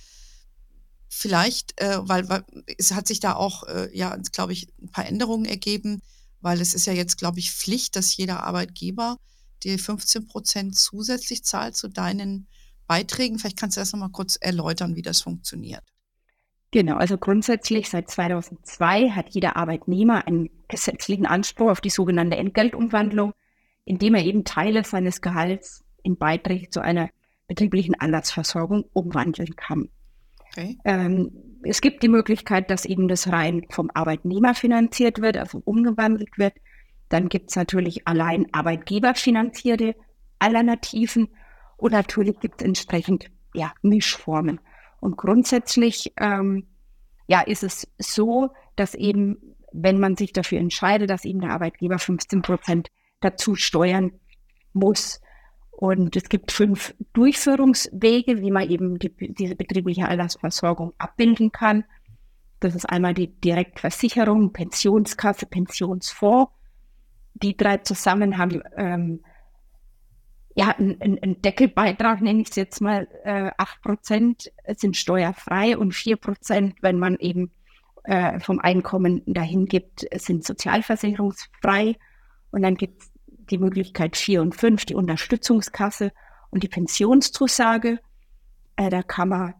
Vielleicht, 1.12 1.80
äh, 1.80 1.98
weil, 2.02 2.28
weil 2.28 2.44
es 2.78 2.94
hat 2.94 3.08
sich 3.08 3.18
da 3.18 3.34
auch, 3.34 3.64
äh, 3.64 3.90
ja, 3.92 4.16
glaube 4.32 4.52
ich, 4.52 4.68
ein 4.80 4.90
paar 4.90 5.06
Änderungen 5.06 5.44
ergeben, 5.44 6.02
weil 6.40 6.60
es 6.60 6.72
ist 6.72 6.86
ja 6.86 6.92
jetzt, 6.92 7.18
glaube 7.18 7.40
ich, 7.40 7.50
Pflicht, 7.50 7.96
dass 7.96 8.16
jeder 8.16 8.44
Arbeitgeber 8.44 9.16
dir 9.64 9.76
15 9.76 10.28
Prozent 10.28 10.76
zusätzlich 10.76 11.42
zahlt 11.42 11.74
zu 11.74 11.88
deinen 11.88 12.46
Beiträgen. 12.86 13.40
Vielleicht 13.40 13.58
kannst 13.58 13.76
du 13.76 13.80
das 13.80 13.92
nochmal 13.92 14.10
kurz 14.10 14.36
erläutern, 14.40 14.94
wie 14.94 15.02
das 15.02 15.20
funktioniert. 15.20 15.82
Genau, 16.70 16.96
also 16.96 17.18
grundsätzlich 17.18 17.90
seit 17.90 18.08
2002 18.08 19.10
hat 19.10 19.30
jeder 19.30 19.56
Arbeitnehmer 19.56 20.28
einen 20.28 20.48
gesetzlichen 20.68 21.26
Anspruch 21.26 21.70
auf 21.70 21.80
die 21.80 21.90
sogenannte 21.90 22.36
Entgeltumwandlung, 22.36 23.32
indem 23.84 24.14
er 24.14 24.24
eben 24.24 24.44
Teile 24.44 24.84
seines 24.84 25.20
Gehalts 25.20 25.82
in 26.04 26.16
Beiträge 26.16 26.70
zu 26.70 26.80
einer 26.80 27.10
betrieblichen 27.48 27.96
Anlassversorgung 27.96 28.84
umwandeln 28.92 29.56
kann. 29.56 29.88
Ähm, 30.84 31.30
es 31.62 31.80
gibt 31.80 32.02
die 32.02 32.08
Möglichkeit, 32.08 32.70
dass 32.70 32.84
eben 32.84 33.08
das 33.08 33.30
rein 33.30 33.66
vom 33.70 33.90
Arbeitnehmer 33.92 34.54
finanziert 34.54 35.20
wird, 35.20 35.36
also 35.36 35.60
umgewandelt 35.64 36.38
wird. 36.38 36.54
Dann 37.08 37.28
gibt 37.28 37.50
es 37.50 37.56
natürlich 37.56 38.06
allein 38.06 38.46
arbeitgeberfinanzierte 38.52 39.94
Alternativen 40.38 41.28
und 41.76 41.92
natürlich 41.92 42.38
gibt 42.40 42.60
es 42.62 42.66
entsprechend 42.66 43.30
ja, 43.54 43.72
Mischformen. 43.82 44.60
Und 45.00 45.16
grundsätzlich 45.16 46.12
ähm, 46.18 46.66
ja, 47.26 47.40
ist 47.40 47.62
es 47.62 47.88
so, 47.98 48.50
dass 48.76 48.94
eben, 48.94 49.36
wenn 49.72 49.98
man 50.00 50.16
sich 50.16 50.32
dafür 50.32 50.58
entscheidet, 50.58 51.10
dass 51.10 51.24
eben 51.24 51.40
der 51.40 51.50
Arbeitgeber 51.50 51.98
15 51.98 52.42
Prozent 52.42 52.88
dazu 53.20 53.54
steuern 53.54 54.12
muss, 54.72 55.20
und 55.80 56.14
es 56.14 56.28
gibt 56.28 56.52
fünf 56.52 56.94
Durchführungswege, 57.14 58.42
wie 58.42 58.50
man 58.50 58.68
eben 58.68 58.98
die, 58.98 59.08
diese 59.32 59.56
betriebliche 59.56 60.06
Altersversorgung 60.06 60.92
abbilden 60.98 61.52
kann. 61.52 61.84
Das 62.60 62.74
ist 62.74 62.84
einmal 62.84 63.14
die 63.14 63.28
Direktversicherung, 63.28 64.52
Pensionskasse, 64.52 65.46
Pensionsfonds. 65.46 66.52
Die 67.32 67.56
drei 67.56 67.78
zusammen 67.78 68.36
haben 68.36 68.62
ähm, 68.76 69.24
ja, 70.54 70.68
einen, 70.76 71.00
einen 71.00 71.40
Deckelbeitrag, 71.40 72.20
nenne 72.20 72.42
ich 72.42 72.50
es 72.50 72.56
jetzt 72.56 72.82
mal, 72.82 73.08
äh, 73.24 73.50
8% 73.52 74.50
sind 74.76 74.98
steuerfrei 74.98 75.78
und 75.78 75.94
4%, 75.94 76.74
wenn 76.82 76.98
man 76.98 77.16
eben 77.20 77.52
äh, 78.04 78.38
vom 78.40 78.58
Einkommen 78.58 79.22
dahin 79.24 79.64
gibt, 79.64 80.06
sind 80.14 80.44
sozialversicherungsfrei. 80.44 81.96
Und 82.50 82.60
dann 82.60 82.74
gibt 82.74 83.00
es 83.00 83.10
die 83.50 83.58
Möglichkeit 83.58 84.16
4 84.16 84.42
und 84.42 84.54
5, 84.54 84.86
die 84.86 84.94
Unterstützungskasse 84.94 86.12
und 86.50 86.62
die 86.62 86.68
Pensionszusage. 86.68 87.98
Äh, 88.76 88.90
da 88.90 89.02
kann 89.02 89.28
man, 89.28 89.54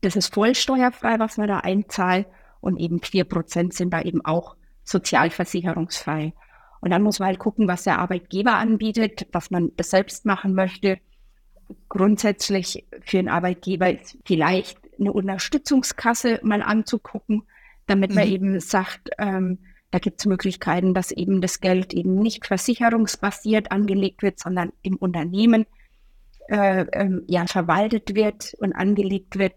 das 0.00 0.16
ist 0.16 0.32
voll 0.32 0.54
steuerfrei, 0.54 1.18
was 1.18 1.36
man 1.36 1.48
da 1.48 1.58
einzahlt 1.58 2.26
und 2.60 2.78
eben 2.78 3.00
4 3.02 3.24
Prozent 3.24 3.74
sind 3.74 3.92
da 3.92 4.02
eben 4.02 4.24
auch 4.24 4.56
sozialversicherungsfrei. 4.84 6.32
Und 6.80 6.90
dann 6.90 7.02
muss 7.02 7.18
man 7.18 7.28
halt 7.28 7.38
gucken, 7.38 7.68
was 7.68 7.84
der 7.84 7.98
Arbeitgeber 7.98 8.54
anbietet, 8.54 9.26
was 9.32 9.50
man 9.50 9.72
selbst 9.80 10.24
machen 10.24 10.54
möchte. 10.54 10.98
Grundsätzlich 11.88 12.86
für 13.04 13.18
einen 13.18 13.28
Arbeitgeber 13.28 13.90
ist 13.90 14.18
vielleicht 14.24 14.78
eine 14.98 15.12
Unterstützungskasse 15.12 16.40
mal 16.42 16.62
anzugucken, 16.62 17.42
damit 17.86 18.14
man 18.14 18.26
mhm. 18.26 18.32
eben 18.32 18.60
sagt, 18.60 19.10
ähm, 19.18 19.58
da 19.90 19.98
gibt 19.98 20.20
es 20.20 20.26
Möglichkeiten, 20.26 20.94
dass 20.94 21.10
eben 21.10 21.40
das 21.40 21.60
Geld 21.60 21.94
eben 21.94 22.16
nicht 22.16 22.46
versicherungsbasiert 22.46 23.72
angelegt 23.72 24.22
wird, 24.22 24.38
sondern 24.38 24.72
im 24.82 24.96
Unternehmen 24.96 25.66
äh, 26.48 26.86
ähm, 26.92 27.22
ja, 27.26 27.46
verwaltet 27.46 28.14
wird 28.14 28.54
und 28.58 28.72
angelegt 28.74 29.38
wird. 29.38 29.54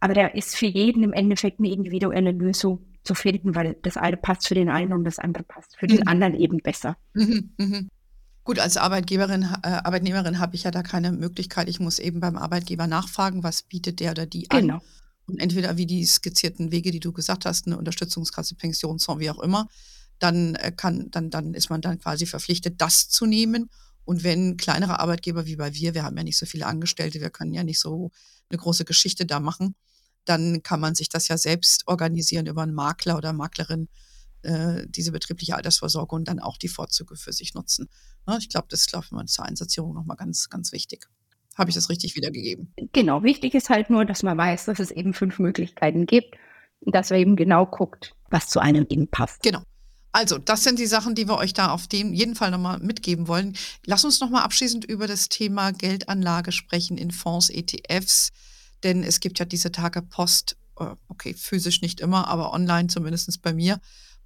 Aber 0.00 0.14
da 0.14 0.26
ist 0.26 0.56
für 0.56 0.66
jeden 0.66 1.02
im 1.02 1.12
Endeffekt 1.12 1.58
eine 1.58 1.70
individuelle 1.70 2.32
Lösung 2.32 2.84
zu 3.02 3.14
finden, 3.14 3.54
weil 3.54 3.76
das 3.82 3.96
eine 3.96 4.16
passt 4.16 4.46
für 4.46 4.54
den 4.54 4.68
einen 4.68 4.92
und 4.92 5.04
das 5.04 5.18
andere 5.18 5.44
passt 5.44 5.76
für 5.78 5.86
mhm. 5.86 5.96
den 5.96 6.06
anderen 6.06 6.34
eben 6.34 6.58
besser. 6.58 6.96
Mhm, 7.14 7.50
mhm. 7.56 7.88
Gut, 8.44 8.60
als 8.60 8.76
Arbeitgeberin, 8.76 9.42
äh, 9.62 9.68
Arbeitnehmerin 9.68 10.38
habe 10.38 10.54
ich 10.54 10.62
ja 10.62 10.70
da 10.70 10.84
keine 10.84 11.10
Möglichkeit. 11.10 11.68
Ich 11.68 11.80
muss 11.80 11.98
eben 11.98 12.20
beim 12.20 12.36
Arbeitgeber 12.36 12.86
nachfragen, 12.86 13.42
was 13.42 13.64
bietet 13.64 13.98
der 13.98 14.12
oder 14.12 14.26
die 14.26 14.48
an. 14.50 14.80
Und 15.26 15.38
entweder 15.38 15.76
wie 15.76 15.86
die 15.86 16.04
skizzierten 16.04 16.70
Wege, 16.70 16.90
die 16.90 17.00
du 17.00 17.12
gesagt 17.12 17.44
hast, 17.46 17.66
eine 17.66 17.78
Unterstützungskasse, 17.78 18.54
Pensionsfonds, 18.54 19.20
wie 19.20 19.30
auch 19.30 19.40
immer, 19.40 19.68
dann 20.18 20.54
äh, 20.56 20.72
kann, 20.72 21.10
dann, 21.10 21.30
dann 21.30 21.54
ist 21.54 21.70
man 21.70 21.80
dann 21.80 21.98
quasi 21.98 22.26
verpflichtet, 22.26 22.80
das 22.80 23.08
zu 23.08 23.26
nehmen. 23.26 23.70
Und 24.04 24.22
wenn 24.22 24.56
kleinere 24.56 25.00
Arbeitgeber 25.00 25.46
wie 25.46 25.56
bei 25.56 25.74
wir, 25.74 25.94
wir 25.94 26.04
haben 26.04 26.16
ja 26.16 26.22
nicht 26.22 26.38
so 26.38 26.46
viele 26.46 26.66
Angestellte, 26.66 27.20
wir 27.20 27.30
können 27.30 27.52
ja 27.52 27.64
nicht 27.64 27.80
so 27.80 28.12
eine 28.48 28.58
große 28.58 28.84
Geschichte 28.84 29.26
da 29.26 29.40
machen, 29.40 29.74
dann 30.24 30.62
kann 30.62 30.80
man 30.80 30.94
sich 30.94 31.08
das 31.08 31.28
ja 31.28 31.36
selbst 31.36 31.86
organisieren 31.88 32.46
über 32.46 32.62
einen 32.62 32.74
Makler 32.74 33.16
oder 33.16 33.32
Maklerin, 33.32 33.88
äh, 34.42 34.86
diese 34.88 35.12
betriebliche 35.12 35.56
Altersvorsorge 35.56 36.14
und 36.14 36.28
dann 36.28 36.38
auch 36.38 36.56
die 36.56 36.68
Vorzüge 36.68 37.16
für 37.16 37.32
sich 37.32 37.54
nutzen. 37.54 37.88
Ja, 38.28 38.36
ich 38.38 38.48
glaube, 38.48 38.68
das 38.70 38.80
ist, 38.80 38.90
glaube 38.90 39.06
ich, 39.24 39.32
zur 39.32 39.44
Einsatzierung 39.44 39.92
nochmal 39.92 40.16
ganz, 40.16 40.48
ganz 40.48 40.72
wichtig. 40.72 41.08
Habe 41.56 41.70
ich 41.70 41.74
das 41.74 41.88
richtig 41.88 42.16
wiedergegeben? 42.16 42.72
Genau, 42.92 43.22
wichtig 43.22 43.54
ist 43.54 43.70
halt 43.70 43.90
nur, 43.90 44.04
dass 44.04 44.22
man 44.22 44.36
weiß, 44.36 44.66
dass 44.66 44.78
es 44.78 44.90
eben 44.90 45.14
fünf 45.14 45.38
Möglichkeiten 45.38 46.06
gibt 46.06 46.36
und 46.80 46.94
dass 46.94 47.10
man 47.10 47.18
eben 47.18 47.36
genau 47.36 47.66
guckt, 47.66 48.14
was 48.30 48.48
zu 48.48 48.60
einem 48.60 48.86
eben 48.88 49.08
passt. 49.08 49.42
Genau. 49.42 49.62
Also, 50.12 50.38
das 50.38 50.64
sind 50.64 50.78
die 50.78 50.86
Sachen, 50.86 51.14
die 51.14 51.28
wir 51.28 51.36
euch 51.36 51.52
da 51.52 51.70
auf 51.70 51.88
dem 51.88 52.14
jeden 52.14 52.34
Fall 52.34 52.50
nochmal 52.50 52.78
mitgeben 52.78 53.28
wollen. 53.28 53.54
Lass 53.84 54.04
uns 54.04 54.20
nochmal 54.20 54.44
abschließend 54.44 54.84
über 54.84 55.06
das 55.06 55.28
Thema 55.28 55.72
Geldanlage 55.72 56.52
sprechen 56.52 56.96
in 56.96 57.10
Fonds, 57.10 57.50
ETFs, 57.50 58.30
denn 58.82 59.02
es 59.02 59.20
gibt 59.20 59.38
ja 59.38 59.44
diese 59.44 59.72
Tage 59.72 60.00
Post, 60.00 60.56
äh, 60.78 60.86
okay, 61.08 61.34
physisch 61.34 61.82
nicht 61.82 62.00
immer, 62.00 62.28
aber 62.28 62.52
online 62.54 62.88
zumindest 62.88 63.42
bei 63.42 63.52
mir, 63.52 63.78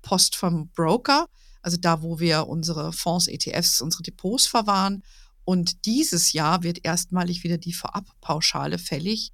Post 0.03 0.37
vom 0.37 0.69
Broker, 0.69 1.27
also 1.63 1.77
da, 1.77 2.03
wo 2.03 2.21
wir 2.21 2.47
unsere 2.47 2.93
Fonds, 2.93 3.27
ETFs, 3.27 3.81
unsere 3.81 4.03
Depots 4.03 4.47
verwahren. 4.47 5.03
Und 5.51 5.85
dieses 5.85 6.33
Jahr 6.33 6.63
wird 6.63 6.85
erstmalig 6.85 7.43
wieder 7.43 7.59
die 7.59 7.73
Vorabpauschale 7.73 8.79
fällig. 8.79 9.33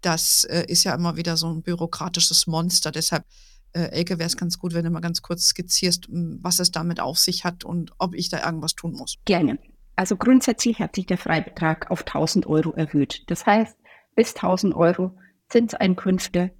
das 0.00 0.44
äh, 0.44 0.64
ist 0.66 0.84
ja 0.84 0.94
immer 0.94 1.18
wieder 1.18 1.36
so 1.36 1.52
ein 1.52 1.60
bürokratisches 1.60 2.46
Monster. 2.46 2.90
Deshalb, 2.90 3.26
äh, 3.74 3.90
Elke, 3.90 4.18
wäre 4.18 4.26
es 4.26 4.38
ganz 4.38 4.58
gut, 4.58 4.72
wenn 4.72 4.86
du 4.86 4.90
mal 4.90 5.00
ganz 5.00 5.20
kurz 5.20 5.48
skizzierst, 5.48 6.06
was 6.08 6.60
es 6.60 6.70
damit 6.70 6.98
auf 6.98 7.18
sich 7.18 7.44
hat 7.44 7.62
und 7.62 7.92
ob 7.98 8.14
ich 8.14 8.30
da 8.30 8.42
irgendwas 8.42 8.74
tun 8.74 8.92
muss. 8.92 9.16
Gerne. 9.26 9.58
Also 9.96 10.16
grundsätzlich 10.16 10.78
hat 10.78 10.96
sich 10.96 11.04
der 11.04 11.18
Freibetrag 11.18 11.90
auf 11.90 12.06
1000 12.06 12.46
Euro 12.46 12.70
erhöht. 12.72 13.24
Das 13.26 13.44
heißt, 13.44 13.76
bis 14.16 14.34
1000 14.34 14.74
Euro 14.74 15.14
Zinseinkünfte 15.50 16.52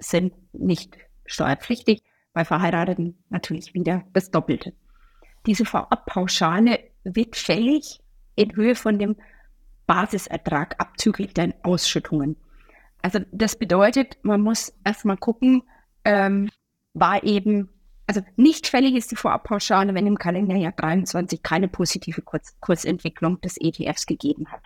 sind 0.00 0.32
nicht 0.52 0.98
steuerpflichtig, 1.26 2.02
bei 2.32 2.44
Verheirateten 2.44 3.22
natürlich 3.28 3.72
wieder 3.72 4.02
das 4.12 4.32
Doppelte. 4.32 4.72
Diese 5.46 5.64
Vorabpauschale 5.64 6.80
wird 7.04 7.36
fällig 7.36 8.00
in 8.38 8.54
Höhe 8.54 8.74
von 8.74 8.98
dem 8.98 9.16
Basisertrag 9.86 10.76
abzüglich 10.78 11.34
der 11.34 11.54
Ausschüttungen. 11.62 12.36
Also 13.02 13.20
das 13.32 13.56
bedeutet, 13.56 14.18
man 14.22 14.40
muss 14.40 14.72
erstmal 14.84 15.16
gucken, 15.16 15.62
ähm, 16.04 16.50
war 16.94 17.22
eben, 17.24 17.70
also 18.06 18.20
nicht 18.36 18.66
fällig 18.66 18.94
ist 18.94 19.10
die 19.10 19.16
Vorabpauschale, 19.16 19.94
wenn 19.94 20.06
im 20.06 20.18
Kalenderjahr 20.18 20.72
23 20.72 21.42
keine 21.42 21.68
positive 21.68 22.22
Kurs 22.22 22.56
Kursentwicklung 22.60 23.40
des 23.40 23.56
ETFs 23.58 24.06
gegeben 24.06 24.48
hat. 24.50 24.62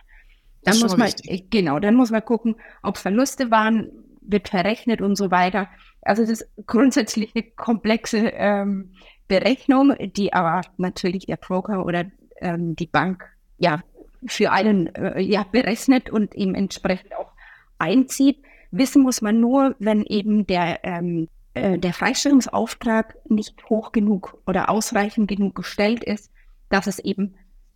Dann 0.63 0.79
muss 0.79 0.97
man, 0.97 1.07
wichtig. 1.07 1.29
Äh, 1.29 1.45
genau, 1.49 1.79
dann 1.79 1.95
muss 1.95 2.11
man 2.11 2.23
gucken, 2.23 2.55
ob 2.81 2.97
Verluste 2.97 3.51
waren, 3.51 3.91
wird 4.21 4.49
verrechnet 4.49 5.01
und 5.01 5.15
so 5.15 5.31
weiter. 5.31 5.69
Also 6.01 6.23
das 6.23 6.41
ist 6.41 6.49
grundsätzlich 6.65 7.35
eine 7.35 7.43
komplexe 7.43 8.17
ähm, 8.17 8.93
Berechnung, 9.27 9.95
die 9.99 10.33
aber 10.33 10.61
natürlich 10.77 11.25
der 11.25 11.37
Broker 11.37 11.85
oder 11.85 12.05
ähm, 12.41 12.75
die 12.75 12.87
Bank 12.87 13.32
ja 13.57 13.81
für 14.25 14.51
einen 14.51 14.93
äh, 14.95 15.21
ja 15.21 15.43
berechnet 15.43 16.09
und 16.09 16.35
eben 16.35 16.55
entsprechend 16.55 17.15
auch 17.15 17.31
einzieht. 17.77 18.41
Wissen 18.71 19.03
muss 19.03 19.21
man 19.21 19.39
nur, 19.39 19.75
wenn 19.79 20.03
eben 20.03 20.47
der, 20.47 20.83
ähm, 20.83 21.27
äh, 21.53 21.77
der 21.77 21.93
Freistellungsauftrag 21.93 23.15
nicht 23.29 23.69
hoch 23.69 23.91
genug 23.91 24.37
oder 24.47 24.69
ausreichend 24.69 25.27
genug 25.27 25.55
gestellt 25.55 26.03
ist, 26.03 26.31
dass 26.69 26.87
es 26.87 26.99
eben 26.99 27.35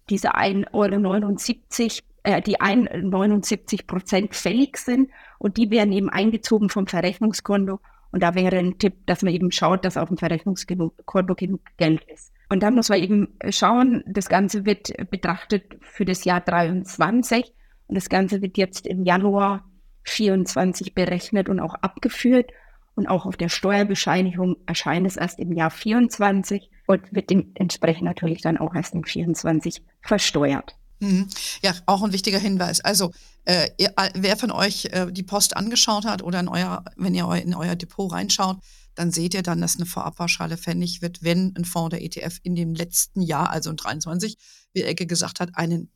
diese 0.10 0.36
1,79 0.36 0.72
Euro, 0.74 2.38
äh, 2.38 2.42
die 2.42 2.60
1,79 2.60 3.86
Prozent 3.86 4.36
fällig 4.36 4.78
sind 4.78 5.10
und 5.38 5.58
die 5.58 5.70
werden 5.70 5.92
eben 5.92 6.10
eingezogen 6.10 6.70
vom 6.70 6.88
Verrechnungskonto. 6.88 7.80
Und 8.12 8.24
da 8.24 8.36
wäre 8.36 8.58
ein 8.58 8.80
Tipp, 8.80 9.06
dass 9.06 9.22
man 9.22 9.34
eben 9.34 9.52
schaut, 9.52 9.84
dass 9.86 9.98
auf 9.98 10.08
dem 10.08 10.18
Verrechnungskonto 10.18 11.36
genug 11.36 11.62
Geld 11.78 12.04
ist. 12.06 12.32
Und 12.50 12.64
dann 12.64 12.76
muss 12.76 12.90
man 12.90 13.02
eben 13.02 13.38
schauen, 13.50 14.04
das 14.08 14.30
Ganze 14.30 14.66
wird 14.66 14.92
betrachtet 15.10 15.78
für 15.82 16.06
das 16.06 16.24
Jahr 16.24 16.42
23 16.42 17.54
und 17.88 17.96
das 17.96 18.10
Ganze 18.10 18.42
wird 18.42 18.58
jetzt 18.58 18.88
im 18.88 19.04
Januar 19.04 19.66
24 20.04 20.94
berechnet 20.94 21.50
und 21.50 21.60
auch 21.60 21.76
abgeführt. 21.76 22.52
Und 22.96 23.08
auch 23.08 23.28
auf 23.28 23.38
der 23.38 23.50
Steuerbescheinigung 23.50 24.58
erscheint 24.66 25.06
es 25.06 25.18
erst 25.18 25.40
im 25.40 25.52
Jahr 25.52 25.70
24 25.70 26.72
und 26.88 27.14
wird 27.14 27.30
dementsprechend 27.30 28.06
natürlich 28.06 28.42
dann 28.42 28.58
auch 28.58 28.74
erst 28.74 28.96
im 28.96 29.04
24 29.04 29.84
versteuert. 30.02 30.76
Mhm. 31.00 31.28
Ja, 31.62 31.74
auch 31.86 32.02
ein 32.02 32.12
wichtiger 32.12 32.40
Hinweis. 32.40 32.82
Also, 32.82 33.12
äh, 33.46 33.70
ihr, 33.78 33.94
wer 34.16 34.36
von 34.36 34.52
euch 34.52 34.86
äh, 34.86 35.12
die 35.12 35.22
Post 35.22 35.56
angeschaut 35.56 36.06
hat 36.06 36.24
oder 36.24 36.40
in 36.40 36.48
euer, 36.48 36.84
wenn 36.96 37.14
ihr 37.14 37.32
in 37.36 37.54
euer 37.54 37.76
Depot 37.76 38.12
reinschaut, 38.12 38.58
dann 38.98 39.12
seht 39.12 39.36
ihr 39.36 39.44
dann, 39.44 39.62
dass 39.62 39.76
eine 39.76 39.86
Vorabpauschale 39.86 40.58
fällig 40.58 41.04
wird, 41.04 41.22
wenn 41.22 41.56
ein 41.56 41.66
Fonds 41.66 41.92
der 41.92 42.04
ETF 42.04 42.40
in 42.42 42.56
dem 42.56 42.74
letzten 42.74 43.22
Jahr, 43.22 43.52
also 43.52 43.70
in 43.70 43.78
23, 43.78 44.36
wie 44.74 44.82
Ecke 44.82 45.06
gesagt 45.06 45.40
hat, 45.40 45.52
einen 45.54 45.92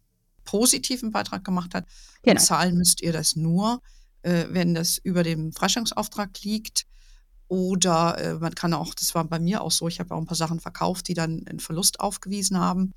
positiven 0.46 1.10
Beitrag 1.12 1.43
gemacht 1.43 1.74
hat. 1.74 1.88
Genau. 2.22 2.39
Zahlen 2.39 2.77
müsst 2.77 3.01
ihr 3.01 3.12
das 3.12 3.36
nur, 3.36 3.81
äh, 4.22 4.46
wenn 4.50 4.75
das 4.75 5.00
über 5.00 5.24
dem 5.24 5.51
Freistellungsauftrag 5.51 6.43
liegt. 6.43 6.86
Oder 7.48 8.20
äh, 8.20 8.34
man 8.36 8.53
kann 8.53 8.75
auch, 8.75 8.93
das 8.93 9.15
war 9.15 9.24
bei 9.24 9.39
mir 9.39 9.63
auch 9.63 9.72
so, 9.72 9.88
ich 9.88 10.00
habe 10.00 10.13
auch 10.13 10.20
ein 10.20 10.27
paar 10.27 10.38
Sachen 10.38 10.60
verkauft, 10.60 11.08
die 11.08 11.15
dann 11.15 11.48
einen 11.48 11.60
Verlust 11.60 12.00
aufgewiesen 12.00 12.60
haben. 12.60 12.94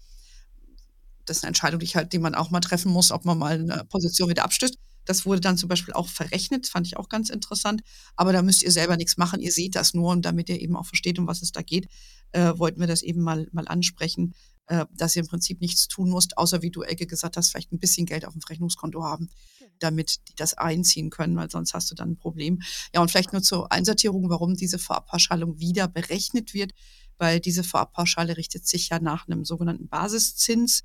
Das 1.25 1.39
ist 1.39 1.45
eine 1.45 1.49
Entscheidung, 1.49 1.81
die, 1.81 1.87
ich 1.87 1.97
halt, 1.97 2.13
die 2.13 2.19
man 2.19 2.35
auch 2.35 2.51
mal 2.51 2.61
treffen 2.61 2.93
muss, 2.93 3.11
ob 3.11 3.25
man 3.25 3.39
mal 3.39 3.55
eine 3.55 3.87
Position 3.87 4.29
wieder 4.29 4.45
abstößt. 4.45 4.77
Das 5.05 5.27
wurde 5.27 5.41
dann 5.41 5.57
zum 5.57 5.69
Beispiel 5.69 5.95
auch 5.95 6.09
verrechnet, 6.09 6.67
fand 6.67 6.87
ich 6.87 6.97
auch 6.97 7.09
ganz 7.09 7.31
interessant. 7.31 7.83
Aber 8.17 8.33
da 8.33 8.43
müsst 8.43 8.63
ihr 8.63 8.73
selber 8.73 8.97
nichts 8.97 9.17
machen. 9.17 9.41
Ihr 9.41 9.53
seht 9.53 9.75
das 9.75 9.95
nur 9.95 10.11
und 10.11 10.23
damit 10.23 10.49
ihr 10.49 10.61
eben 10.61 10.77
auch 10.77 10.87
versteht, 10.87 11.19
um 11.19 11.27
was 11.27 11.43
es 11.43 11.53
da 11.53 11.63
geht, 11.63 11.89
äh, 12.33 12.53
wollten 12.57 12.81
wir 12.81 12.87
das 12.87 13.03
eben 13.03 13.23
mal, 13.23 13.49
mal 13.53 13.69
ansprechen, 13.69 14.35
äh, 14.67 14.87
dass 14.97 15.15
ihr 15.15 15.23
im 15.23 15.29
Prinzip 15.29 15.61
nichts 15.61 15.89
tun 15.89 16.11
müsst, 16.11 16.39
außer 16.39 16.63
wie 16.63 16.71
du, 16.71 16.83
Elke, 16.83 17.07
gesagt 17.07 17.37
hast, 17.37 17.51
vielleicht 17.51 17.73
ein 17.73 17.79
bisschen 17.79 18.07
Geld 18.07 18.25
auf 18.25 18.33
dem 18.33 18.41
Verrechnungskonto 18.41 19.03
haben, 19.05 19.29
genau. 19.59 19.71
damit 19.79 20.21
die 20.29 20.35
das 20.35 20.55
einziehen 20.55 21.11
können, 21.11 21.37
weil 21.37 21.51
sonst 21.51 21.75
hast 21.75 21.91
du 21.91 21.95
dann 21.95 22.13
ein 22.13 22.17
Problem. 22.17 22.63
Ja, 22.95 23.03
und 23.03 23.11
vielleicht 23.11 23.33
nur 23.33 23.43
zur 23.43 23.71
Einsortierung, 23.71 24.31
warum 24.31 24.55
diese 24.55 24.79
Vorabpauschalung 24.79 25.59
wieder 25.61 25.87
berechnet 25.87 26.55
wird, 26.55 26.73
weil 27.19 27.41
diese 27.41 27.63
Vorabpauschale 27.63 28.37
richtet 28.37 28.67
sich 28.67 28.89
ja 28.89 28.99
nach 28.99 29.29
einem 29.29 29.45
sogenannten 29.45 29.89
Basiszins 29.89 30.85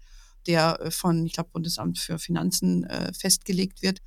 der 0.49 0.81
äh, 0.81 0.91
von, 0.91 1.25
ich 1.25 1.33
glaube, 1.33 1.51
Bundesamt 1.53 1.99
für 1.99 2.19
Finanzen 2.19 2.83
äh, 2.85 3.13
festgelegt 3.13 3.81
wird. 3.81 3.99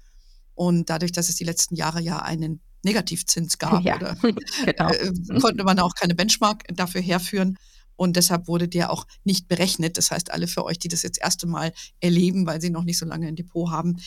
Und 0.55 0.91
dadurch, 0.91 1.13
dass 1.13 1.31
es 1.31 1.37
die 1.37 1.45
letzten 1.45 1.77
Jahre 1.77 2.03
ja 2.03 2.21
einen 2.21 2.61
Negativzins 2.83 3.59
gab, 3.59 3.83
ja, 3.85 3.97
oder, 3.97 4.17
genau. 4.67 4.91
äh, 4.91 5.41
konnte 5.41 5.65
man 5.65 5.79
auch 5.79 5.95
keine 5.95 6.15
Benchmark 6.15 6.65
dafür 6.75 7.01
herführen. 7.01 7.57
Und 7.95 8.17
deshalb 8.17 8.49
wurde 8.49 8.67
der 8.67 8.91
auch 8.91 9.07
nicht 9.23 9.47
berechnet. 9.47 9.97
Das 9.97 10.11
heißt, 10.11 10.33
alle 10.33 10.49
für 10.49 10.65
euch, 10.65 10.79
die 10.79 10.89
das 10.89 11.03
jetzt 11.03 11.21
erste 11.21 11.47
Mal 11.47 11.73
erleben, 12.01 12.47
weil 12.47 12.61
sie 12.61 12.71
noch 12.71 12.83
nicht 12.83 12.99
so 12.99 13.07
lange 13.07 13.29
ein 13.29 13.37
Depot 13.37 13.71
haben, 13.71 13.99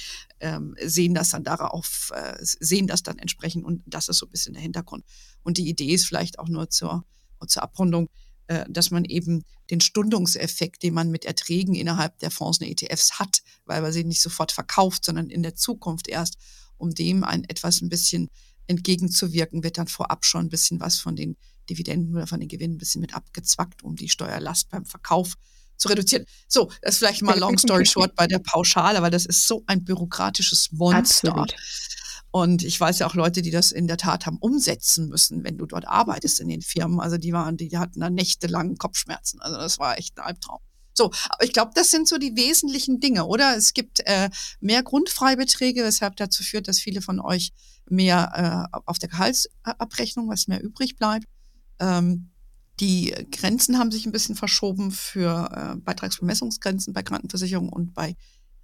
ähm, 0.42 0.76
sehen 0.84 1.14
das 1.14 1.30
dann 1.30 1.46
darauf, 1.46 2.12
äh, 2.14 2.36
sehen 2.42 2.88
das 2.88 3.04
dann 3.04 3.18
entsprechend. 3.18 3.64
Und 3.64 3.84
das 3.86 4.10
ist 4.10 4.18
so 4.18 4.26
ein 4.26 4.32
bisschen 4.32 4.54
der 4.54 4.64
Hintergrund. 4.64 5.06
Und 5.44 5.58
die 5.58 5.70
Idee 5.70 5.94
ist 5.94 6.06
vielleicht 6.06 6.40
auch 6.40 6.50
nur 6.50 6.70
zur, 6.70 7.06
zur 7.48 7.64
Abrundung, 7.64 8.10
dass 8.68 8.92
man 8.92 9.06
eben 9.06 9.44
den 9.70 9.82
Stundungseffekt, 9.82 10.84
den 10.84 10.94
man 10.94 11.10
mit 11.10 11.26
Erträgen 11.26 11.76
innerhalb 11.76 12.20
der 12.20 12.32
Fonds 12.32 12.60
und 12.60 12.68
ETFs 12.68 13.20
hat, 13.20 13.42
weil 13.66 13.82
man 13.82 13.92
sie 13.92 14.04
nicht 14.04 14.22
sofort 14.22 14.52
verkauft, 14.52 15.06
sondern 15.06 15.30
in 15.30 15.44
der 15.44 15.56
Zukunft 15.56 16.08
erst, 16.08 16.38
um 16.78 16.94
dem 16.94 17.24
ein 17.24 17.44
etwas 17.46 17.82
ein 17.82 17.90
bisschen 17.90 18.30
entgegenzuwirken, 18.68 19.64
wird 19.64 19.78
dann 19.78 19.88
vorab 19.88 20.26
schon 20.26 20.46
ein 20.46 20.50
bisschen 20.50 20.80
was 20.80 21.00
von 21.00 21.16
den 21.16 21.38
Dividenden 21.70 22.16
oder 22.16 22.28
von 22.28 22.40
den 22.40 22.50
Gewinnen 22.50 22.76
ein 22.76 22.78
bisschen 22.78 23.02
mit 23.02 23.16
abgezwackt, 23.16 23.84
um 23.84 23.96
die 23.96 24.10
Steuerlast 24.10 24.70
beim 24.70 24.86
Verkauf 24.86 25.34
zu 25.78 25.90
reduzieren. 25.90 26.26
So, 26.48 26.72
das 26.82 26.96
ist 26.96 27.00
vielleicht 27.00 27.22
mal 27.22 27.38
long 27.38 27.58
story 27.58 27.86
short 27.86 28.16
bei 28.16 28.28
der 28.28 28.40
Pauschale, 28.40 29.02
weil 29.02 29.12
das 29.12 29.26
ist 29.26 29.48
so 29.48 29.64
ein 29.68 29.84
bürokratisches 29.84 30.72
Monster. 30.72 31.36
Absolut. 31.36 31.56
Und 32.36 32.64
ich 32.64 32.78
weiß 32.78 33.00
ja 33.00 33.08
auch 33.08 33.14
Leute, 33.14 33.42
die 33.42 33.50
das 33.50 33.72
in 33.72 33.88
der 33.88 33.96
Tat 33.96 34.26
haben 34.26 34.38
umsetzen 34.40 35.08
müssen, 35.08 35.46
wenn 35.46 35.58
du 35.58 35.66
dort 35.66 35.88
arbeitest 35.88 36.42
in 36.42 36.50
den 36.50 36.62
Firmen. 36.62 37.00
Also 37.00 37.16
die 37.16 37.32
waren, 37.32 37.56
die 37.56 37.78
hatten 37.78 38.02
da 38.02 38.10
nächtelang 38.10 38.76
Kopfschmerzen. 38.76 39.40
Also 39.40 39.56
das 39.58 39.80
war 39.80 39.98
echt 39.98 40.18
ein 40.18 40.26
Albtraum. 40.26 40.60
So, 40.94 41.06
aber 41.30 41.46
ich 41.46 41.54
glaube, 41.54 41.72
das 41.76 41.92
sind 41.92 42.10
so 42.10 42.18
die 42.18 42.36
wesentlichen 42.36 43.00
Dinge, 43.00 43.26
oder? 43.26 43.56
Es 43.56 43.74
gibt 43.74 44.02
äh, 44.02 44.30
mehr 44.60 44.84
Grundfreibeträge, 44.84 45.82
weshalb 45.86 46.18
dazu 46.18 46.44
führt, 46.44 46.68
dass 46.68 46.78
viele 46.78 47.02
von 47.02 47.22
euch 47.22 47.54
mehr 47.90 48.70
äh, 48.74 48.80
auf 48.86 49.00
der 49.00 49.08
Gehaltsabrechnung, 49.08 50.28
was 50.28 50.50
mehr 50.50 50.62
übrig 50.62 50.98
bleibt. 50.98 51.28
Ähm, 51.80 52.32
die 52.82 53.16
Grenzen 53.32 53.80
haben 53.80 53.92
sich 53.92 54.06
ein 54.06 54.12
bisschen 54.12 54.36
verschoben 54.36 54.92
für 54.92 55.52
äh, 55.54 55.78
Beitragsbemessungsgrenzen 55.78 56.92
bei 56.92 57.02
Krankenversicherung 57.02 57.70
und 57.70 57.94
bei 57.94 58.18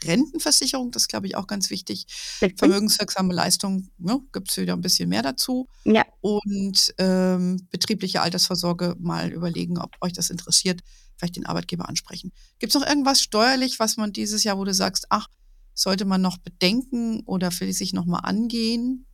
Rentenversicherung, 0.04 0.92
das 0.92 1.08
glaube 1.08 1.28
ich 1.28 1.36
auch 1.36 1.48
ganz 1.48 1.70
wichtig. 1.70 2.06
Richtig. 2.42 2.60
Vermögenswirksame 2.60 3.34
Leistung 3.34 3.90
ne, 3.98 4.20
gibt 4.34 4.50
es 4.50 4.58
wieder 4.58 4.74
ein 4.74 4.82
bisschen 4.82 5.10
mehr 5.10 5.22
dazu. 5.22 5.68
Ja. 5.84 6.06
Und 6.22 6.94
ähm, 6.98 7.68
betriebliche 7.72 8.22
Altersvorsorge 8.22 8.96
mal 9.00 9.32
überlegen, 9.32 9.78
ob 9.78 9.96
euch 10.02 10.14
das 10.14 10.30
interessiert, 10.30 10.82
vielleicht 11.18 11.36
den 11.36 11.46
Arbeitgeber 11.46 11.88
ansprechen. 11.88 12.32
Gibt 12.60 12.74
es 12.74 12.80
noch 12.80 12.88
irgendwas 12.88 13.22
steuerlich, 13.22 13.80
was 13.80 13.98
man 13.98 14.14
dieses 14.14 14.44
Jahr, 14.44 14.58
wo 14.58 14.66
du 14.66 14.74
sagst, 14.74 15.08
ach, 15.10 15.28
sollte 15.74 16.06
man 16.06 16.22
noch 16.22 16.38
bedenken 16.38 17.22
oder 17.26 17.52
will 17.60 17.74
sich 17.74 17.94
nochmal 17.94 18.22
angehen? 18.24 19.06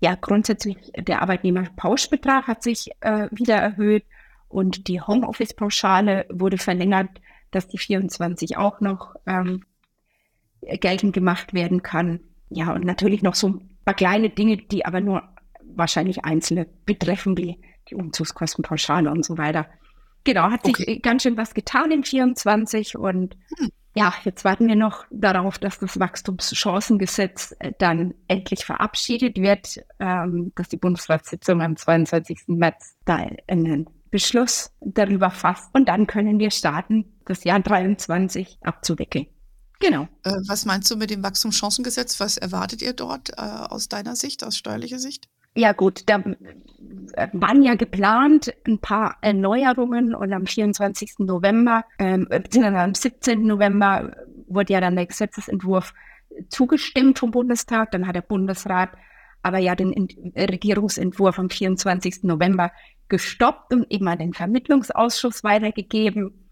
Ja, 0.00 0.14
grundsätzlich 0.14 0.76
der 0.96 1.20
Arbeitnehmerpauschbetrag 1.20 2.46
hat 2.46 2.62
sich 2.62 2.90
äh, 3.00 3.28
wieder 3.30 3.56
erhöht 3.56 4.04
und 4.48 4.88
die 4.88 5.00
Homeoffice-Pauschale 5.00 6.26
wurde 6.30 6.58
verlängert, 6.58 7.10
dass 7.50 7.68
die 7.68 7.78
24 7.78 8.56
auch 8.56 8.80
noch 8.80 9.14
ähm, 9.26 9.64
geltend 10.62 11.12
gemacht 11.12 11.54
werden 11.54 11.82
kann. 11.82 12.20
Ja, 12.50 12.72
und 12.72 12.84
natürlich 12.84 13.22
noch 13.22 13.34
so 13.34 13.48
ein 13.48 13.78
paar 13.84 13.94
kleine 13.94 14.30
Dinge, 14.30 14.56
die 14.56 14.84
aber 14.84 15.00
nur 15.00 15.22
wahrscheinlich 15.62 16.24
Einzelne 16.24 16.66
betreffen, 16.84 17.36
wie 17.36 17.58
die 17.88 17.94
Umzugskostenpauschale 17.94 19.10
und 19.10 19.24
so 19.24 19.38
weiter. 19.38 19.66
Genau, 20.24 20.50
hat 20.50 20.64
okay. 20.64 20.84
sich 20.84 21.02
ganz 21.02 21.22
schön 21.22 21.36
was 21.36 21.54
getan 21.54 21.90
in 21.90 22.04
24 22.04 22.96
und 22.98 23.36
hm. 23.58 23.70
ja, 23.94 24.12
jetzt 24.24 24.44
warten 24.44 24.68
wir 24.68 24.76
noch 24.76 25.06
darauf, 25.10 25.58
dass 25.58 25.78
das 25.78 25.98
Wachstumschancengesetz 25.98 27.56
äh, 27.58 27.72
dann 27.78 28.14
endlich 28.28 28.64
verabschiedet 28.64 29.38
wird, 29.38 29.82
ähm, 29.98 30.52
dass 30.56 30.68
die 30.68 30.76
Bundesratssitzung 30.76 31.62
am 31.62 31.76
22. 31.76 32.40
März 32.48 32.96
da 33.06 33.26
einen 33.46 33.88
Beschluss 34.10 34.72
darüber 34.80 35.30
fasst 35.30 35.70
und 35.72 35.88
dann 35.88 36.06
können 36.06 36.38
wir 36.38 36.50
starten, 36.50 37.06
das 37.24 37.44
Jahr 37.44 37.60
23 37.60 38.58
abzuwickeln. 38.60 39.26
Genau. 39.80 40.08
Äh, 40.24 40.32
was 40.46 40.66
meinst 40.66 40.90
du 40.90 40.96
mit 40.96 41.10
dem 41.10 41.22
Wachstumschancengesetz? 41.22 42.20
Was 42.20 42.36
erwartet 42.36 42.82
ihr 42.82 42.92
dort 42.92 43.30
äh, 43.30 43.40
aus 43.40 43.88
deiner 43.88 44.14
Sicht, 44.14 44.44
aus 44.44 44.56
steuerlicher 44.56 44.98
Sicht? 44.98 45.28
Ja 45.56 45.72
gut, 45.72 46.04
da 46.06 46.22
äh, 47.14 47.28
waren 47.32 47.62
ja 47.62 47.74
geplant 47.74 48.54
ein 48.66 48.78
paar 48.78 49.16
Erneuerungen 49.22 50.14
und 50.14 50.32
am 50.32 50.46
24. 50.46 51.20
November, 51.20 51.84
ähm, 51.98 52.26
beziehungsweise 52.28 52.78
am 52.78 52.94
17. 52.94 53.46
November 53.46 54.14
wurde 54.46 54.72
ja 54.74 54.80
dann 54.80 54.96
der 54.96 55.06
Gesetzesentwurf 55.06 55.94
zugestimmt 56.50 57.18
vom 57.18 57.30
Bundestag. 57.30 57.90
Dann 57.92 58.06
hat 58.06 58.14
der 58.14 58.22
Bundesrat 58.22 58.90
aber 59.42 59.58
ja 59.58 59.74
den 59.74 59.92
Regierungsentwurf 60.36 61.38
am 61.38 61.48
24. 61.48 62.24
November 62.24 62.70
gestoppt 63.08 63.72
und 63.72 63.90
eben 63.90 64.06
an 64.06 64.18
den 64.18 64.34
Vermittlungsausschuss 64.34 65.42
weitergegeben, 65.42 66.49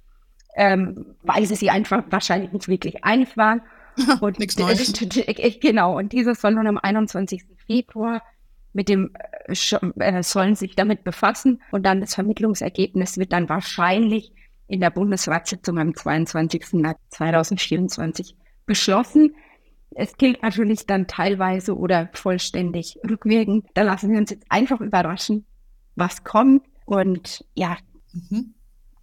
ähm, 0.58 1.14
weil 1.22 1.46
sie 1.46 1.54
sich 1.54 1.70
einfach 1.70 2.02
wahrscheinlich 2.10 2.52
nicht 2.52 2.68
wirklich 2.68 3.04
einig 3.04 3.36
waren. 3.36 3.62
Und 4.20 4.38
Nichts 4.38 4.58
Neues. 4.58 4.92
Genau, 5.60 5.98
und 5.98 6.12
dieser 6.12 6.36
soll 6.36 6.52
nun 6.52 6.68
am 6.68 6.78
21. 6.78 7.42
Februar 7.66 8.22
mit 8.72 8.88
dem 8.88 9.10
äh, 9.46 9.54
äh, 9.98 10.22
sollen 10.22 10.54
sich 10.54 10.76
damit 10.76 11.02
befassen 11.02 11.60
und 11.72 11.84
dann 11.84 12.00
das 12.00 12.14
Vermittlungsergebnis 12.14 13.18
wird 13.18 13.32
dann 13.32 13.48
wahrscheinlich 13.48 14.32
in 14.68 14.80
der 14.80 14.90
Bundesratssitzung 14.90 15.80
am 15.80 15.96
22. 15.96 16.74
März 16.74 16.98
2024 17.10 18.36
beschlossen. 18.66 19.34
Es 19.96 20.16
gilt 20.16 20.42
natürlich 20.42 20.86
dann 20.86 21.08
teilweise 21.08 21.76
oder 21.76 22.08
vollständig 22.12 22.98
rückwirkend. 23.08 23.66
Da 23.74 23.82
lassen 23.82 24.12
wir 24.12 24.18
uns 24.18 24.30
jetzt 24.30 24.46
einfach 24.48 24.80
überraschen, 24.80 25.44
was 25.96 26.22
kommt. 26.22 26.62
Und 26.84 27.44
ja, 27.54 27.78
mhm. 28.12 28.54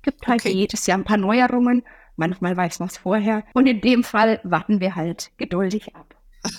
Gibt 0.06 0.28
halt 0.28 0.42
okay. 0.42 0.54
jedes 0.54 0.86
Jahr 0.86 0.98
ein 0.98 1.04
paar 1.04 1.18
Neuerungen. 1.18 1.84
Manchmal 2.16 2.56
weiß 2.56 2.80
man 2.80 2.88
es 2.88 2.98
vorher. 2.98 3.44
Und 3.54 3.68
in 3.68 3.82
dem 3.82 4.04
Fall 4.04 4.40
warten 4.44 4.80
wir 4.80 4.96
halt 4.96 5.32
geduldig 5.38 5.94
ab. 5.96 6.16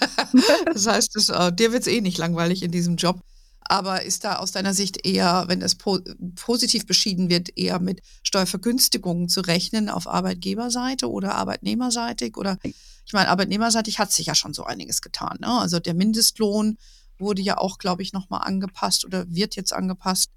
das 0.67 0.87
heißt, 0.87 1.15
das, 1.15 1.29
äh, 1.31 1.53
dir 1.53 1.73
wird 1.73 1.83
es 1.83 1.89
eh 1.89 2.01
nicht 2.01 2.19
langweilig 2.19 2.63
in 2.63 2.71
diesem 2.71 2.97
Job. 2.97 3.21
Aber 3.69 4.03
ist 4.03 4.23
da 4.25 4.37
aus 4.37 4.53
deiner 4.53 4.75
Sicht 4.75 5.05
eher, 5.05 5.45
wenn 5.49 5.61
es 5.61 5.75
po 5.75 5.99
positiv 6.37 6.87
beschieden 6.87 7.31
wird, 7.31 7.57
eher 7.57 7.81
mit 7.81 8.01
Steuervergünstigungen 8.23 9.29
zu 9.29 9.41
rechnen 9.41 9.89
auf 9.89 10.07
Arbeitgeberseite 10.07 11.11
oder 11.11 11.35
arbeitnehmerseitig? 11.35 12.37
Oder 12.37 12.59
ich 12.63 13.13
meine, 13.13 13.29
arbeitnehmerseitig 13.29 13.99
hat 13.99 14.13
sich 14.13 14.27
ja 14.27 14.35
schon 14.35 14.55
so 14.55 14.65
einiges 14.65 15.03
getan. 15.03 15.39
Ne? 15.41 15.49
Also 15.49 15.81
der 15.81 15.95
Mindestlohn 15.95 16.77
wurde 17.19 17.43
ja 17.43 17.59
auch, 17.59 17.79
glaube 17.79 18.03
ich, 18.03 18.13
nochmal 18.13 18.47
angepasst 18.47 19.05
oder 19.05 19.25
wird 19.29 19.57
jetzt 19.57 19.73
angepasst. 19.73 20.31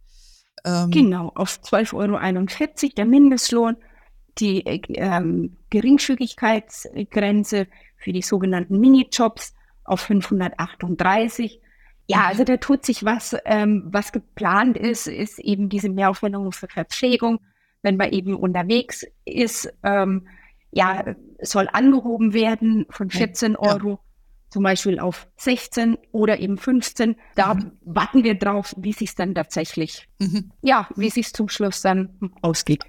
Ähm, 0.65 0.91
genau, 0.91 1.31
auf 1.35 1.59
12,41 1.63 1.93
Euro 1.93 2.93
der 2.95 3.05
Mindestlohn. 3.05 3.77
Die 4.37 4.59
ähm, 4.95 5.57
Geringfügigkeitsgrenze 5.69 7.67
für 7.97 8.13
die 8.13 8.21
sogenannten 8.21 8.79
Minijobs 8.79 9.53
auf 9.83 10.01
538. 10.01 11.59
Ja, 12.07 12.17
mhm. 12.17 12.23
also 12.23 12.43
da 12.43 12.57
tut 12.57 12.85
sich 12.85 13.03
was. 13.03 13.35
Ähm, 13.45 13.87
was 13.91 14.11
geplant 14.11 14.77
ist, 14.77 15.07
ist 15.07 15.39
eben 15.39 15.69
diese 15.69 15.89
Mehraufwendung 15.89 16.51
für 16.51 16.67
Verpflegung, 16.67 17.39
wenn 17.81 17.97
man 17.97 18.11
eben 18.11 18.35
unterwegs 18.35 19.05
ist. 19.25 19.71
Ähm, 19.83 20.27
ja, 20.71 21.15
soll 21.41 21.67
angehoben 21.71 22.33
werden 22.33 22.85
von 22.89 23.09
14 23.09 23.55
Euro 23.55 23.99
zum 24.49 24.63
Beispiel 24.63 24.99
auf 24.99 25.27
16 25.37 25.97
oder 26.11 26.39
eben 26.39 26.57
15. 26.57 27.15
Da 27.35 27.53
mhm. 27.53 27.71
warten 27.81 28.23
wir 28.23 28.35
drauf, 28.35 28.73
wie 28.77 28.93
sich 28.93 29.15
dann 29.15 29.35
tatsächlich, 29.35 30.07
mhm. 30.19 30.51
ja, 30.61 30.89
wie 30.95 31.09
sich 31.09 31.33
zum 31.33 31.49
Schluss 31.49 31.81
dann 31.81 32.17
ausgeht. 32.41 32.83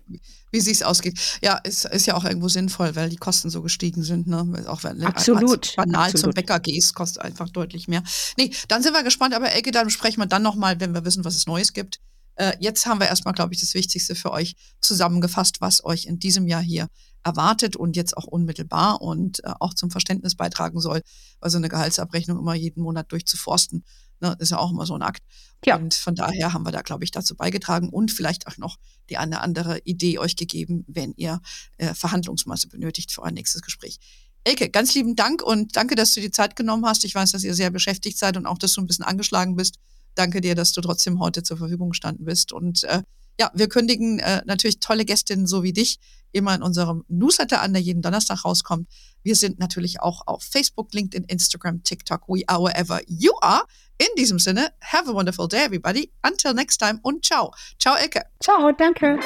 Wie 0.53 0.61
sich 0.61 0.85
ausgeht. 0.85 1.38
Ja, 1.42 1.59
ist, 1.59 1.85
ist 1.85 2.07
ja 2.07 2.14
auch 2.14 2.25
irgendwo 2.25 2.49
sinnvoll, 2.49 2.96
weil 2.96 3.09
die 3.09 3.16
Kosten 3.16 3.51
so 3.51 3.62
gestiegen 3.62 4.03
sind. 4.03 4.27
Ne? 4.27 4.64
Auch 4.66 4.83
wenn 4.85 5.03
Absolut. 5.03 5.77
banal 5.77 6.07
Absolut. 6.07 6.20
zum 6.20 6.31
Bäcker 6.33 6.61
gehst, 6.61 6.94
kostet 6.94 7.23
einfach 7.23 7.49
deutlich 7.51 7.88
mehr. 7.88 8.03
Nee, 8.37 8.51
dann 8.68 8.83
sind 8.83 8.94
wir 8.94 9.03
gespannt, 9.03 9.35
aber 9.35 9.53
Elke, 9.53 9.70
dann 9.70 9.90
sprechen 9.90 10.20
wir 10.20 10.27
dann 10.27 10.42
nochmal, 10.42 10.81
wenn 10.81 10.92
wir 10.94 11.05
wissen, 11.05 11.25
was 11.25 11.37
es 11.37 11.46
Neues 11.46 11.73
gibt. 11.73 12.01
Äh, 12.37 12.57
jetzt 12.59 12.87
haben 12.87 13.01
wir 13.01 13.07
erstmal, 13.07 13.35
glaube 13.35 13.53
ich, 13.53 13.61
das 13.61 13.75
Wichtigste 13.75 14.14
für 14.14 14.33
euch 14.33 14.57
zusammengefasst, 14.81 15.61
was 15.61 15.85
euch 15.85 16.07
in 16.07 16.18
diesem 16.18 16.46
Jahr 16.46 16.62
hier 16.62 16.88
erwartet 17.22 17.76
und 17.76 17.96
jetzt 17.96 18.16
auch 18.16 18.24
unmittelbar 18.24 19.02
und 19.02 19.44
äh, 19.44 19.52
auch 19.61 19.74
zum 19.74 19.90
Verständnis 19.90 20.35
beitragen 20.35 20.80
soll, 20.80 21.02
weil 21.40 21.50
so 21.50 21.59
eine 21.59 21.68
Gehaltsabrechnung 21.68 22.38
immer 22.38 22.54
jeden 22.54 22.83
Monat 22.83 23.12
durchzuforsten, 23.12 23.85
ne, 24.20 24.37
ist 24.38 24.50
ja 24.50 24.59
auch 24.59 24.70
immer 24.70 24.87
so 24.87 24.94
ein 24.94 25.02
Akt. 25.02 25.22
Ja. 25.64 25.76
Und 25.76 25.94
von 25.94 26.14
daher 26.14 26.52
haben 26.52 26.64
wir 26.64 26.72
da, 26.72 26.83
glaube 26.83 27.04
ich, 27.04 27.11
dazu 27.11 27.37
beigetragen 27.37 27.88
und 27.90 28.11
vielleicht 28.11 28.46
auch 28.46 28.56
noch 28.56 28.76
die 29.11 29.18
eine 29.18 29.40
andere 29.40 29.80
Idee 29.85 30.18
euch 30.18 30.37
gegeben, 30.37 30.85
wenn 30.87 31.12
ihr 31.16 31.40
äh, 31.76 31.94
Verhandlungsmasse 31.94 32.68
benötigt 32.68 33.12
für 33.12 33.22
euer 33.22 33.33
nächstes 33.33 33.62
Gespräch. 33.62 33.98
Elke, 34.44 34.70
ganz 34.70 34.94
lieben 34.94 35.16
Dank 35.16 35.42
und 35.42 35.76
danke, 35.76 35.94
dass 35.94 36.14
du 36.14 36.20
die 36.20 36.30
Zeit 36.30 36.56
genommen 36.56 36.87
hast. 36.87 37.04
Ich 37.04 37.14
weiß, 37.14 37.33
dass 37.33 37.44
ihr 37.44 37.54
sehr 37.54 37.70
beschäftigt 37.70 38.16
seid 38.16 38.38
und 38.38 38.46
auch, 38.46 38.56
dass 38.56 38.72
du 38.72 38.80
ein 38.80 38.87
bisschen 38.87 39.04
angeschlagen 39.04 39.54
bist. 39.54 39.76
Danke 40.14 40.40
dir, 40.40 40.54
dass 40.54 40.72
du 40.72 40.80
trotzdem 40.80 41.20
heute 41.20 41.42
zur 41.42 41.59
Verfügung 41.59 41.90
gestanden 41.90 42.24
bist. 42.24 42.52
Und 42.52 42.85
äh, 42.85 43.02
ja, 43.38 43.50
wir 43.54 43.68
kündigen 43.68 44.18
äh, 44.18 44.42
natürlich 44.44 44.80
tolle 44.80 45.04
Gästinnen 45.04 45.46
so 45.46 45.62
wie 45.62 45.72
dich 45.72 45.98
immer 46.32 46.54
in 46.54 46.62
unserem 46.62 47.04
Newsletter 47.08 47.60
an, 47.60 47.72
der 47.72 47.82
jeden 47.82 48.02
Donnerstag 48.02 48.44
rauskommt. 48.44 48.88
Wir 49.22 49.36
sind 49.36 49.58
natürlich 49.58 50.00
auch 50.00 50.26
auf 50.26 50.42
Facebook, 50.42 50.92
LinkedIn, 50.94 51.24
Instagram, 51.24 51.82
TikTok, 51.82 52.28
we 52.28 52.42
are 52.46 52.62
wherever 52.62 53.00
you 53.06 53.32
are. 53.40 53.64
In 53.98 54.08
diesem 54.16 54.38
Sinne, 54.38 54.72
have 54.80 55.10
a 55.10 55.12
wonderful 55.12 55.46
day, 55.46 55.64
everybody. 55.64 56.10
Until 56.22 56.54
next 56.54 56.78
time 56.78 57.00
und 57.02 57.24
ciao. 57.24 57.52
Ciao, 57.78 57.96
Elke. 57.96 58.22
Ciao, 58.40 58.72
danke. 58.72 59.18